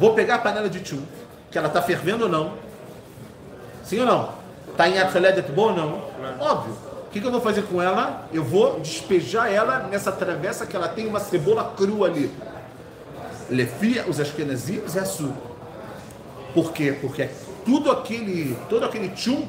Vou 0.00 0.14
pegar 0.14 0.34
a 0.34 0.38
panela 0.38 0.68
de 0.68 0.80
tchum, 0.80 1.02
que 1.48 1.56
ela 1.56 1.68
está 1.68 1.80
fervendo 1.80 2.24
ou 2.24 2.28
não. 2.28 2.54
Sim 3.84 4.00
ou 4.00 4.06
não? 4.06 4.30
Está 4.68 4.88
em 4.88 4.98
atledet 4.98 5.52
bom 5.52 5.68
ou 5.68 5.76
não? 5.76 6.02
Óbvio. 6.40 6.93
Que, 7.14 7.20
que 7.20 7.26
eu 7.28 7.30
vou 7.30 7.40
fazer 7.40 7.62
com 7.62 7.80
ela? 7.80 8.28
Eu 8.32 8.42
vou 8.42 8.80
despejar 8.80 9.48
ela 9.48 9.86
nessa 9.88 10.10
travessa 10.10 10.66
que 10.66 10.74
ela 10.74 10.88
tem 10.88 11.06
uma 11.06 11.20
cebola 11.20 11.72
crua 11.76 12.08
ali. 12.08 12.28
Lefia, 13.48 14.04
os 14.08 14.18
Ashkenazim, 14.18 14.82
é 14.92 14.98
açúcar. 14.98 15.32
Por 16.52 16.72
quê? 16.72 16.98
Porque 17.00 17.28
tudo 17.64 17.92
aquele, 17.92 18.58
todo 18.68 18.84
aquele 18.84 19.10
tchunt 19.10 19.46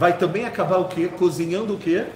vai 0.00 0.18
também 0.18 0.44
acabar 0.44 0.78
o 0.78 0.86
quê? 0.86 1.06
Cozinhando 1.06 1.74
o 1.74 1.78
quê? 1.78 2.06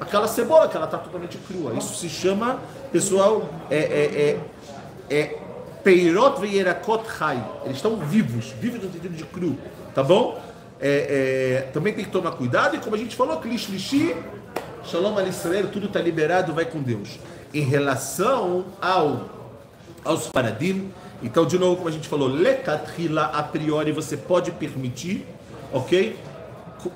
Aquela 0.00 0.28
cebola 0.28 0.68
que 0.68 0.76
ela 0.76 0.86
está 0.86 0.98
totalmente 0.98 1.36
crua. 1.38 1.74
Isso 1.74 1.96
se 1.96 2.08
chama, 2.08 2.60
pessoal, 2.92 3.48
é, 3.68 3.78
é, 3.78 4.38
é, 5.10 5.16
é 5.16 5.38
Peirot 5.82 6.40
veyerakot 6.40 7.02
chai. 7.18 7.44
Eles 7.64 7.78
estão 7.78 7.96
vivos, 7.96 8.52
vivos 8.60 8.80
no 8.80 8.92
sentido 8.92 9.16
de 9.16 9.24
cru, 9.24 9.58
tá 9.92 10.04
bom? 10.04 10.40
É, 10.80 11.62
é, 11.66 11.70
também 11.72 11.92
tem 11.92 12.04
que 12.04 12.10
tomar 12.10 12.32
cuidado 12.32 12.76
e 12.76 12.78
como 12.78 12.94
a 12.94 12.98
gente 12.98 13.14
falou, 13.14 13.38
klish 13.38 13.68
lishi, 13.68 14.14
shalom 14.84 15.16
al 15.16 15.26
Israel, 15.26 15.68
tudo 15.72 15.86
está 15.86 16.00
liberado, 16.00 16.52
vai 16.52 16.64
com 16.64 16.82
Deus. 16.82 17.18
Em 17.52 17.62
relação 17.62 18.66
ao 18.80 19.34
aos 20.04 20.28
paradim. 20.28 20.90
Então, 21.22 21.46
de 21.46 21.58
novo, 21.58 21.76
como 21.76 21.88
a 21.88 21.92
gente 21.92 22.06
falou, 22.06 22.28
lekatrila 22.28 23.24
a 23.26 23.42
priori 23.42 23.90
você 23.92 24.16
pode 24.16 24.50
permitir, 24.52 25.26
ok? 25.72 26.16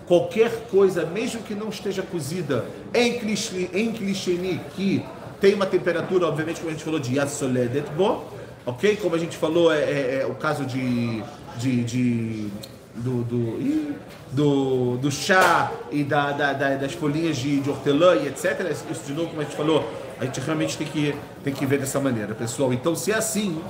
Qualquer 0.06 0.66
coisa, 0.70 1.06
mesmo 1.06 1.42
que 1.42 1.54
não 1.54 1.70
esteja 1.70 2.02
cozida 2.02 2.66
em 2.92 3.18
clichê, 3.18 3.70
em 3.72 3.90
clichê 3.92 4.60
que 4.76 5.02
tem 5.40 5.54
uma 5.54 5.64
temperatura, 5.64 6.26
obviamente, 6.26 6.58
como 6.58 6.68
a 6.68 6.72
gente 6.72 6.84
falou, 6.84 7.00
de 7.00 7.16
yasoledet, 7.16 7.88
bom, 7.96 8.28
ok? 8.66 8.96
Como 8.96 9.14
a 9.14 9.18
gente 9.18 9.36
falou, 9.36 9.72
é, 9.72 9.78
é, 9.78 10.18
é 10.22 10.26
o 10.26 10.34
caso 10.34 10.66
de, 10.66 11.22
de, 11.56 11.84
de 11.84 12.48
do, 12.98 13.24
do, 13.24 13.94
do, 14.32 14.96
do, 14.98 15.10
chá 15.10 15.72
e 15.90 16.04
da, 16.04 16.32
da, 16.32 16.52
das 16.52 16.92
folhinhas 16.92 17.36
de, 17.36 17.60
de 17.60 17.70
hortelã 17.70 18.16
e 18.16 18.28
etc. 18.28 18.70
Isso, 18.90 19.04
de 19.06 19.12
novo, 19.12 19.28
como 19.28 19.40
a 19.40 19.44
gente 19.44 19.56
falou, 19.56 19.90
a 20.20 20.24
gente 20.24 20.40
realmente 20.40 20.76
tem 20.76 20.86
que, 20.86 21.14
tem 21.44 21.52
que 21.52 21.64
ver 21.64 21.78
dessa 21.78 22.00
maneira, 22.00 22.34
pessoal. 22.34 22.72
Então, 22.72 22.94
se 22.94 23.12
é 23.12 23.14
assim, 23.14 23.60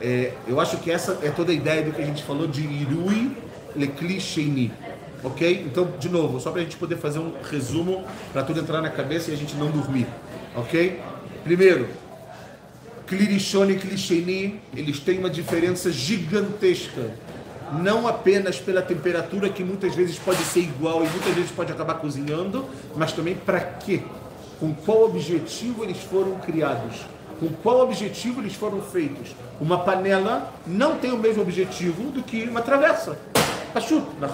é, 0.00 0.32
eu 0.46 0.60
acho 0.60 0.78
que 0.78 0.90
essa 0.90 1.18
é 1.22 1.30
toda 1.30 1.52
a 1.52 1.54
ideia 1.54 1.82
do 1.82 1.92
que 1.92 2.02
a 2.02 2.04
gente 2.04 2.22
falou 2.22 2.46
de 2.46 2.62
Irui 2.62 3.36
Lekli 3.76 4.20
Sheini. 4.20 4.72
Ok? 5.22 5.64
Então, 5.66 5.92
de 5.98 6.08
novo, 6.08 6.40
só 6.40 6.50
para 6.50 6.60
a 6.60 6.64
gente 6.64 6.76
poder 6.76 6.96
fazer 6.96 7.18
um 7.18 7.32
resumo, 7.50 8.04
para 8.32 8.42
tudo 8.42 8.60
entrar 8.60 8.80
na 8.80 8.90
cabeça 8.90 9.30
e 9.30 9.34
a 9.34 9.36
gente 9.36 9.56
não 9.56 9.70
dormir. 9.70 10.06
Ok? 10.54 11.00
Primeiro, 11.42 11.88
Klirishon 13.06 13.70
e 13.70 13.76
Klisheni, 13.76 14.60
eles 14.76 15.00
têm 15.00 15.18
uma 15.18 15.30
diferença 15.30 15.90
gigantesca. 15.90 17.10
Não 17.72 18.06
apenas 18.06 18.58
pela 18.58 18.82
temperatura, 18.82 19.48
que 19.48 19.62
muitas 19.62 19.94
vezes 19.94 20.18
pode 20.18 20.42
ser 20.44 20.60
igual 20.60 21.04
e 21.04 21.08
muitas 21.08 21.34
vezes 21.34 21.50
pode 21.50 21.72
acabar 21.72 21.94
cozinhando, 21.94 22.64
mas 22.96 23.12
também 23.12 23.34
para 23.34 23.60
quê? 23.60 24.02
com 24.60 24.74
qual 24.74 25.04
objetivo 25.04 25.84
eles 25.84 25.98
foram 25.98 26.36
criados, 26.38 27.06
com 27.38 27.48
qual 27.48 27.80
objetivo 27.80 28.40
eles 28.40 28.54
foram 28.54 28.80
feitos. 28.80 29.34
Uma 29.60 29.78
panela 29.78 30.52
não 30.66 30.96
tem 30.98 31.12
o 31.12 31.18
mesmo 31.18 31.42
objetivo 31.42 32.10
do 32.10 32.22
que 32.22 32.42
uma 32.44 32.60
travessa. 32.60 33.18
Pachut, 33.72 34.04
na 34.20 34.28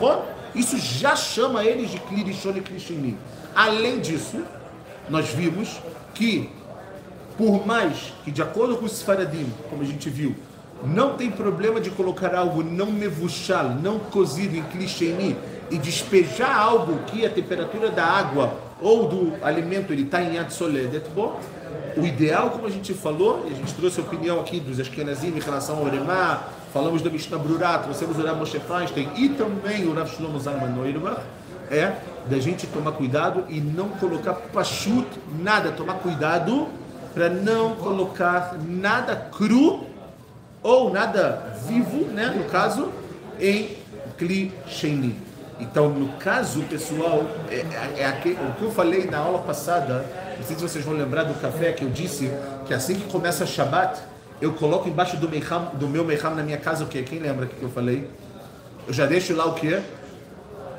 Isso 0.54 0.78
já 0.78 1.14
chama 1.14 1.64
eles 1.64 1.90
de 1.90 1.98
Klirishon 2.00 2.56
e 2.56 2.60
Klishini. 2.60 3.18
Além 3.54 4.00
disso, 4.00 4.42
nós 5.08 5.28
vimos 5.28 5.80
que, 6.14 6.50
por 7.36 7.66
mais 7.66 8.12
que, 8.24 8.30
de 8.30 8.40
acordo 8.40 8.76
com 8.76 8.86
os 8.86 8.92
Sfaradim, 8.92 9.52
como 9.68 9.82
a 9.82 9.86
gente 9.86 10.08
viu, 10.08 10.34
não 10.82 11.14
tem 11.14 11.30
problema 11.30 11.80
de 11.80 11.90
colocar 11.90 12.34
algo 12.34 12.62
não 12.62 12.90
mevuchal, 12.90 13.70
não 13.70 13.98
cozido 13.98 14.56
em 14.56 14.62
clicheni 14.62 15.36
e 15.70 15.78
despejar 15.78 16.56
algo 16.56 16.98
que 17.06 17.24
a 17.24 17.30
temperatura 17.30 17.90
da 17.90 18.04
água 18.04 18.54
ou 18.80 19.08
do 19.08 19.32
alimento 19.42 19.92
ele 19.92 20.02
está 20.02 20.22
em 20.22 20.34
Yad 20.34 20.52
bom, 21.14 21.40
o 21.96 22.04
ideal, 22.04 22.50
como 22.50 22.66
a 22.66 22.70
gente 22.70 22.92
falou, 22.92 23.46
e 23.48 23.52
a 23.52 23.56
gente 23.56 23.72
trouxe 23.74 24.00
a 24.00 24.02
opinião 24.02 24.40
aqui 24.40 24.60
dos 24.60 24.80
Ashkenazim 24.80 25.28
em 25.28 25.40
relação 25.40 25.78
ao 25.78 25.84
Oremá, 25.84 26.44
falamos 26.72 27.00
da 27.02 27.08
Mishnah 27.08 27.38
Brurá, 27.38 27.78
trouxemos 27.78 28.18
o 28.18 28.26
Rav 28.26 28.38
Moshe 28.38 28.58
Feinstein 28.58 29.08
e 29.16 29.28
também 29.30 29.86
o 29.86 29.94
Rav 29.94 30.08
Shlomo 30.10 30.38
Zalman 30.40 30.74
é 31.70 31.92
da 32.28 32.38
gente 32.38 32.66
tomar 32.66 32.92
cuidado 32.92 33.44
e 33.48 33.60
não 33.60 33.88
colocar 33.88 34.34
pachut, 34.34 35.06
nada, 35.40 35.70
tomar 35.72 35.94
cuidado 35.94 36.68
para 37.14 37.28
não 37.28 37.76
colocar 37.76 38.56
nada 38.66 39.14
cru 39.14 39.86
ou 40.64 40.90
nada 40.90 41.54
vivo, 41.68 42.06
né, 42.06 42.34
no 42.34 42.44
caso, 42.44 42.90
em 43.38 43.76
Kli. 44.16 44.50
Então, 45.60 45.90
no 45.90 46.08
caso, 46.14 46.62
pessoal, 46.62 47.26
é, 47.50 47.56
é, 47.56 48.00
é 48.00 48.06
aquele, 48.06 48.36
o 48.36 48.54
que 48.54 48.62
eu 48.62 48.70
falei 48.72 49.04
na 49.04 49.18
aula 49.18 49.40
passada, 49.40 50.04
não 50.36 50.44
sei 50.44 50.56
se 50.56 50.62
vocês 50.62 50.84
vão 50.84 50.94
lembrar 50.94 51.24
do 51.24 51.34
café 51.34 51.72
que 51.72 51.84
eu 51.84 51.90
disse, 51.90 52.32
que 52.66 52.72
assim 52.72 52.94
que 52.94 53.12
começa 53.12 53.46
Shabat, 53.46 54.00
eu 54.40 54.54
coloco 54.54 54.88
embaixo 54.88 55.18
do, 55.18 55.28
do 55.28 55.86
meu 55.86 56.02
meiham 56.02 56.34
na 56.34 56.42
minha 56.42 56.58
casa 56.58 56.82
o 56.82 56.88
quê? 56.88 57.02
Quem 57.02 57.18
lembra 57.18 57.44
o 57.44 57.48
que 57.48 57.62
eu 57.62 57.70
falei? 57.70 58.08
Eu 58.88 58.92
já 58.92 59.04
deixo 59.06 59.36
lá 59.36 59.44
o 59.44 59.54
quê? 59.54 59.80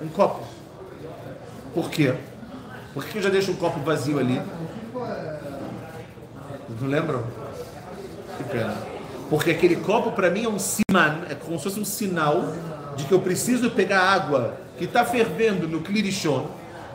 Um 0.02 0.10
copo. 0.10 0.44
Por 1.74 1.90
quê? 1.90 2.16
Por 2.94 3.06
que 3.06 3.18
eu 3.20 3.22
já 3.22 3.30
deixo 3.30 3.52
um 3.52 3.56
copo 3.56 3.80
vazio 3.82 4.20
ali? 4.20 4.42
Não 6.82 6.88
lembram? 6.88 7.24
Que 8.38 8.44
pena. 8.46 8.95
Porque 9.30 9.52
aquele 9.52 9.78
copo 9.78 10.12
para 10.12 10.30
mim 10.30 10.46
é 10.46 10.50
um 10.50 10.60
siman, 10.60 11.24
é 11.30 11.36
como 11.36 11.58
se 11.58 11.64
fosse 11.64 11.80
um 11.80 11.86
sinal 11.86 12.54
de 12.96 13.06
que 13.06 13.12
eu 13.12 13.20
preciso 13.20 13.72
pegar 13.72 14.02
água 14.02 14.58
que 14.78 14.86
está 14.86 15.04
fervendo 15.04 15.68
no 15.68 15.82
clirichon, 15.82 16.48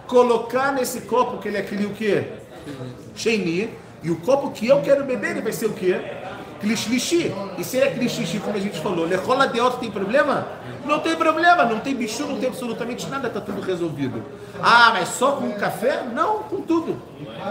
colocar 0.07 0.73
nesse 0.73 1.03
copo 1.03 1.39
que 1.39 1.49
ele 1.49 1.57
é 1.57 1.61
aquele 1.61 1.87
o 1.87 1.91
quê? 1.91 2.25
Sheini, 3.15 3.71
E 4.03 4.11
o 4.11 4.17
copo 4.17 4.51
que 4.51 4.67
eu 4.67 4.81
quero 4.81 5.05
beber, 5.05 5.33
ele 5.33 5.43
vai 5.43 5.53
ser 5.53 5.67
o 5.67 5.73
quê? 5.73 6.01
Klishlishi. 6.61 7.33
E 7.59 7.65
se 7.65 7.79
é 7.79 7.91
klishlishi, 7.91 8.39
como 8.39 8.57
a 8.57 8.61
gente 8.61 8.81
falou, 8.81 9.07
lechola 9.07 9.51
outro 9.63 9.81
tem 9.81 9.91
problema? 9.91 10.47
Não 10.87 11.01
tem 11.01 11.17
problema, 11.17 11.65
não 11.65 11.81
tem 11.81 11.95
bicho, 11.95 12.27
não 12.27 12.39
tem 12.39 12.49
absolutamente 12.49 13.07
nada, 13.09 13.29
está 13.29 13.41
tudo 13.41 13.61
resolvido. 13.61 14.23
Ah, 14.63 14.91
mas 14.95 15.09
só 15.09 15.33
com 15.33 15.51
café? 15.53 16.05
Não, 16.15 16.45
com 16.45 16.63
tudo. 16.63 16.97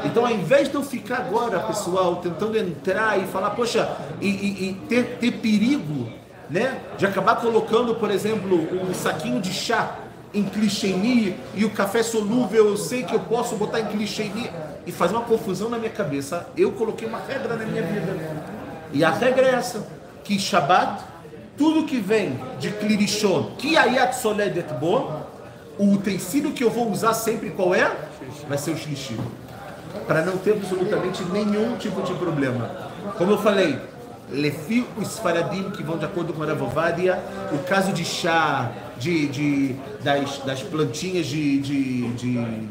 Então, 0.06 0.25
ao 0.25 0.32
invés 0.32 0.69
de 0.69 0.75
eu 0.75 0.84
ficar 0.84 1.17
agora, 1.17 1.60
pessoal, 1.60 2.17
tentando 2.17 2.58
entrar 2.58 3.19
e 3.19 3.25
falar, 3.28 3.52
poxa, 3.52 3.89
e, 4.21 4.28
e, 4.28 4.69
e 4.69 4.73
ter, 4.88 5.17
ter 5.19 5.32
perigo, 5.34 6.10
né, 6.49 6.80
de 6.97 7.06
acabar 7.06 7.36
colocando, 7.36 7.95
por 7.95 8.10
exemplo, 8.10 8.58
um 8.84 8.93
saquinho 8.93 9.41
de 9.41 9.54
chá 9.54 9.95
em 10.34 10.43
clichêni 10.43 11.36
e 11.56 11.65
o 11.65 11.71
café 11.71 12.04
solúvel 12.04 12.67
eu 12.67 12.78
sei 12.78 13.04
que 13.04 13.13
eu 13.13 13.19
posso 13.19 13.56
botar 13.56 13.80
em 13.80 13.88
clichêni 13.88 14.49
e 14.86 14.91
fazer 14.91 15.15
uma 15.15 15.23
confusão 15.23 15.69
na 15.69 15.78
minha 15.78 15.91
cabeça. 15.91 16.47
Eu 16.56 16.71
coloquei 16.71 17.08
uma 17.08 17.19
regra 17.19 17.56
na 17.56 17.65
minha 17.65 17.84
vida. 17.84 18.15
E 18.91 19.04
a 19.04 19.12
regra 19.12 19.47
é 19.47 19.56
essa, 19.56 19.88
que 20.23 20.39
Shabbat, 20.39 21.04
tudo 21.58 21.86
que 21.86 21.99
vem 21.99 22.39
de 22.60 22.71
clirichon, 22.71 23.52
que 23.58 23.78
ayat 23.78 24.15
soledet 24.15 24.67
o 25.78 25.93
utensílio 25.93 26.52
que 26.52 26.63
eu 26.63 26.69
vou 26.69 26.91
usar 26.91 27.13
sempre 27.13 27.52
qual 27.52 27.73
é? 27.73 27.91
Vai 28.47 28.58
ser 28.58 28.71
o 28.71 28.78
xixi. 28.78 29.17
Para 30.08 30.23
não 30.23 30.38
ter 30.38 30.54
absolutamente 30.54 31.23
nenhum 31.23 31.78
tipo 31.78 32.02
de 32.02 32.13
problema. 32.13 32.69
Como 33.17 33.32
eu 33.32 33.38
falei, 33.38 33.80
Lefi 34.32 34.86
os 34.95 35.17
faradim 35.17 35.71
que 35.71 35.82
vão 35.82 35.97
de 35.97 36.06
acordo 36.06 36.34
com 36.34 36.43
a 36.43 36.45
Ravovadia, 36.45 37.19
o 37.52 37.58
caso 37.60 37.91
de 37.91 38.06
chá, 38.06 38.71
de, 38.97 39.28
de, 39.28 39.75
das, 40.04 40.38
das 40.39 40.62
plantinhas 40.62 41.25
de, 41.25 41.60
de, 41.60 42.10
de, 42.13 42.67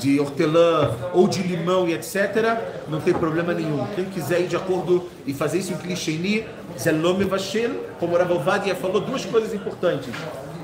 de 0.00 0.20
hortelã 0.20 0.90
ou 1.12 1.28
de 1.28 1.42
limão 1.42 1.88
e 1.88 1.94
etc., 1.94 2.58
não 2.88 3.00
tem 3.00 3.14
problema 3.14 3.54
nenhum. 3.54 3.86
Quem 3.94 4.06
quiser 4.06 4.40
ir 4.40 4.48
de 4.48 4.56
acordo 4.56 5.08
e 5.24 5.32
fazer 5.32 5.58
isso 5.58 5.72
em 5.72 5.76
Klisheni, 5.76 6.44
Zelome 6.76 7.24
Vashel, 7.24 7.70
como 8.00 8.16
a 8.16 8.18
Ravovadia 8.18 8.74
falou, 8.74 9.00
duas 9.00 9.24
coisas 9.24 9.54
importantes. 9.54 10.12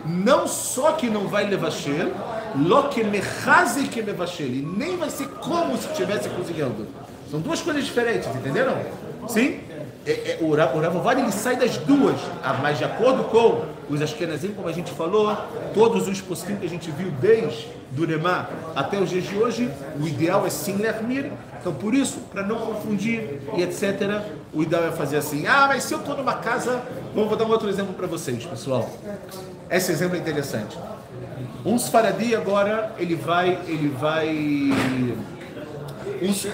Não 0.05 0.47
só 0.47 0.93
que 0.93 1.09
não 1.09 1.29
vai 1.29 1.49
levar 1.49 1.71
Shel, 1.71 2.13
lo 2.57 2.89
que 2.89 3.03
mechaze 3.03 3.89
que 3.89 4.01
levashel, 4.03 4.47
e 4.47 4.61
nem 4.61 4.97
vai 4.97 5.11
ser 5.11 5.29
como 5.29 5.77
se 5.77 5.89
estivesse 5.89 6.29
cozinhando. 6.29 6.87
São 7.31 7.41
duas 7.41 7.61
coisas 7.61 7.85
diferentes, 7.85 8.29
entenderam? 8.29 8.77
Sim? 9.29 9.61
É, 10.07 10.11
é, 10.11 10.39
o 10.43 10.55
Ravovad 10.55 11.19
ele 11.19 11.33
sai 11.33 11.57
das 11.57 11.79
duas, 11.79 12.17
ah, 12.43 12.59
mas 12.61 12.77
de 12.77 12.85
acordo 12.85 13.25
com 13.25 13.65
os 13.89 14.03
Ashkenazim, 14.03 14.53
como 14.53 14.69
a 14.69 14.73
gente 14.73 14.91
falou, 14.91 15.35
todos 15.73 16.07
os 16.07 16.21
postinhos 16.21 16.61
que 16.61 16.67
a 16.67 16.69
gente 16.69 16.91
viu 16.91 17.11
desde 17.11 17.69
do 17.91 18.07
Nemá 18.07 18.49
até 18.77 18.99
os 18.99 19.09
dias 19.09 19.25
de 19.25 19.37
hoje, 19.37 19.71
o 19.99 20.07
ideal 20.07 20.47
é 20.47 20.51
sim 20.51 20.77
lermir. 20.77 21.33
Então, 21.59 21.73
por 21.73 21.95
isso, 21.95 22.19
para 22.31 22.43
não 22.43 22.57
confundir 22.59 23.41
e 23.57 23.63
etc., 23.63 24.23
o 24.53 24.63
ideal 24.63 24.85
é 24.85 24.91
fazer 24.91 25.17
assim. 25.17 25.47
Ah, 25.47 25.67
mas 25.69 25.85
se 25.85 25.95
eu 25.95 26.01
estou 26.01 26.17
numa 26.17 26.35
casa, 26.35 26.83
vamos 27.15 27.31
vou 27.31 27.39
dar 27.39 27.47
um 27.47 27.51
outro 27.51 27.69
exemplo 27.69 27.95
para 27.95 28.07
vocês, 28.07 28.45
pessoal. 28.45 28.91
Esse 29.71 29.91
exemplo 29.91 30.17
é 30.17 30.19
interessante. 30.19 30.79
Um 31.65 31.77
Sfaradi 31.79 32.37
agora, 32.37 32.93
ele 32.99 33.15
vai, 33.15 33.59
ele 33.67 33.89
vai, 33.89 34.29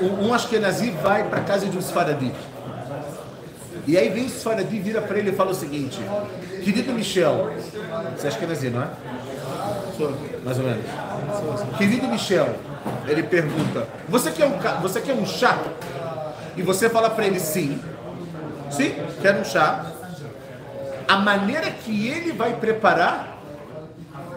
um, 0.00 0.26
um 0.26 0.32
Ashkenazi 0.32 0.90
vai 0.90 1.24
para 1.28 1.40
casa 1.40 1.66
de 1.66 1.76
um 1.76 1.80
Sfaradi. 1.80 2.32
E 3.86 3.96
aí 3.96 4.08
vem 4.08 4.26
esse 4.26 4.42
Faradi, 4.42 4.78
vira 4.78 5.00
para 5.00 5.18
ele 5.18 5.30
e 5.30 5.32
fala 5.32 5.50
o 5.50 5.54
seguinte: 5.54 5.98
Querido 6.62 6.92
Michel, 6.92 7.52
você 8.16 8.28
acha 8.28 8.38
que 8.38 8.44
é 8.44 8.48
nazir, 8.48 8.70
não 8.70 8.82
é? 8.82 8.88
Sou. 9.96 10.12
Mais 10.44 10.58
ou 10.58 10.64
menos. 10.64 10.84
Querido 11.76 12.08
Michel, 12.08 12.54
ele 13.06 13.22
pergunta: 13.22 13.86
Você 14.08 14.30
quer 14.30 14.46
um, 14.46 14.80
você 14.80 15.00
quer 15.00 15.14
um 15.14 15.26
chá? 15.26 15.58
E 16.56 16.62
você 16.62 16.88
fala 16.88 17.10
para 17.10 17.26
ele: 17.26 17.40
Sim. 17.40 17.80
Sim, 18.70 18.94
quero 19.20 19.40
um 19.40 19.44
chá. 19.44 19.86
A 21.08 21.16
maneira 21.16 21.70
que 21.70 22.06
ele 22.06 22.32
vai 22.32 22.54
preparar, 22.54 23.38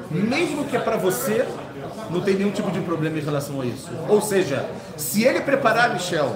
mesmo 0.10 0.66
que 0.66 0.76
é 0.76 0.80
para 0.80 0.98
você, 0.98 1.46
não 2.10 2.22
tem 2.22 2.36
nenhum 2.36 2.52
tipo 2.52 2.72
de 2.72 2.80
problema 2.82 3.18
em 3.18 3.22
relação 3.22 3.62
a 3.62 3.66
isso. 3.66 3.90
Ou 4.08 4.22
seja, 4.22 4.66
se 4.98 5.24
ele 5.24 5.42
preparar, 5.42 5.94
Michel, 5.94 6.36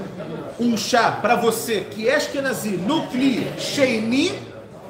um 0.60 0.76
chá 0.76 1.12
para 1.12 1.36
você 1.36 1.82
que 1.82 2.08
é 2.08 2.16
Ashkenazi, 2.16 2.72
Nukli, 2.72 3.52
Sheini, 3.58 4.38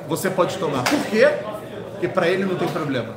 você 0.07 0.29
pode 0.29 0.57
tomar. 0.57 0.83
Por 0.83 0.99
quê? 1.05 1.27
Porque 1.91 2.07
para 2.07 2.27
ele 2.27 2.45
não 2.45 2.55
tem 2.55 2.67
problema. 2.67 3.15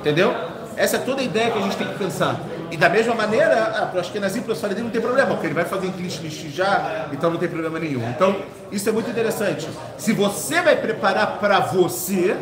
Entendeu? 0.00 0.34
Essa 0.76 0.96
é 0.96 1.00
toda 1.00 1.20
a 1.20 1.24
ideia 1.24 1.50
que 1.50 1.58
a 1.58 1.62
gente 1.62 1.76
tem 1.76 1.88
que 1.88 1.98
pensar. 1.98 2.40
E 2.70 2.76
da 2.76 2.88
mesma 2.88 3.14
maneira, 3.14 3.74
ah, 3.76 3.86
para 3.86 3.96
o 3.96 4.00
Ashkenazi, 4.00 4.42
para 4.42 4.52
o 4.52 4.54
Sfaradi 4.54 4.82
não 4.82 4.90
tem 4.90 5.00
problema, 5.00 5.30
porque 5.30 5.46
ele 5.46 5.54
vai 5.54 5.64
fazer 5.64 5.86
em 5.86 6.50
já, 6.50 7.08
então 7.12 7.30
não 7.30 7.38
tem 7.38 7.48
problema 7.48 7.78
nenhum. 7.78 8.08
Então, 8.10 8.36
isso 8.70 8.88
é 8.88 8.92
muito 8.92 9.10
interessante. 9.10 9.68
Se 9.96 10.12
você 10.12 10.60
vai 10.60 10.76
preparar 10.76 11.38
para 11.38 11.60
você, 11.60 12.36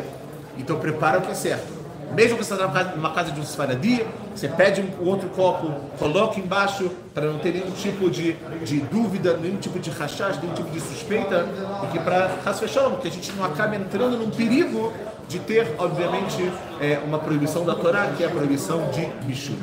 então 0.57 0.77
prepara 0.77 1.19
o 1.19 1.21
que 1.21 1.31
é 1.31 1.33
certo. 1.33 1.76
Mesmo 2.13 2.37
que 2.37 2.43
você 2.43 2.53
está 2.53 2.83
numa 2.95 3.11
casa 3.11 3.31
de 3.31 3.39
um 3.39 3.43
Sfaradi, 3.43 4.05
você 4.33 4.47
pede 4.47 4.81
um 4.81 5.07
outro 5.07 5.29
copo, 5.29 5.71
coloca 5.99 6.39
embaixo, 6.39 6.89
para 7.13 7.27
não 7.27 7.39
ter 7.39 7.53
nenhum 7.53 7.71
tipo 7.71 8.09
de, 8.09 8.33
de 8.63 8.79
dúvida, 8.79 9.37
nenhum 9.37 9.57
tipo 9.57 9.79
de 9.79 9.89
rachás, 9.89 10.41
nenhum 10.41 10.53
tipo 10.53 10.69
de 10.69 10.79
suspeita, 10.79 11.45
e 11.83 11.87
que 11.87 11.99
para 11.99 12.31
Hasfechon, 12.45 12.95
que 12.97 13.07
a 13.07 13.11
gente 13.11 13.31
não 13.33 13.45
acabe 13.45 13.75
entrando 13.75 14.17
num 14.17 14.29
perigo 14.29 14.93
de 15.27 15.39
ter, 15.39 15.75
obviamente, 15.77 16.51
é, 16.79 16.99
uma 17.05 17.19
proibição 17.19 17.65
da 17.65 17.75
Torá, 17.75 18.07
que 18.15 18.23
é 18.23 18.27
a 18.27 18.29
proibição 18.29 18.89
de 18.91 19.05
bicho. 19.25 19.53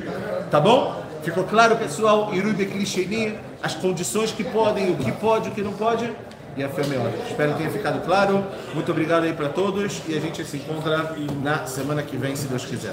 Tá 0.50 0.60
bom? 0.60 1.02
Ficou 1.22 1.44
claro, 1.44 1.76
pessoal? 1.76 2.34
Irube 2.34 2.66
Klisheni, 2.66 3.38
as 3.62 3.74
condições 3.74 4.30
que 4.30 4.44
podem, 4.44 4.92
o 4.92 4.96
que 4.96 5.10
pode, 5.12 5.48
o 5.48 5.52
que 5.52 5.62
não 5.62 5.72
pode 5.72 6.12
e 6.56 6.62
a 6.62 6.68
Femeora. 6.68 7.12
Espero 7.28 7.52
que 7.52 7.58
tenha 7.58 7.70
ficado 7.70 8.04
claro. 8.04 8.44
Muito 8.74 8.90
obrigado 8.90 9.24
aí 9.24 9.32
para 9.32 9.48
todos 9.48 10.02
e 10.06 10.16
a 10.16 10.20
gente 10.20 10.44
se 10.44 10.56
encontra 10.56 11.14
na 11.42 11.66
semana 11.66 12.02
que 12.02 12.16
vem, 12.16 12.36
se 12.36 12.46
Deus 12.46 12.64
quiser. 12.64 12.92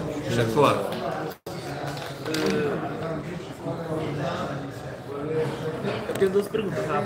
Claro. 0.54 0.80
Eu 6.08 6.14
tenho 6.16 6.32
duas 6.32 6.48
perguntas, 6.48 6.86
tá? 6.86 7.04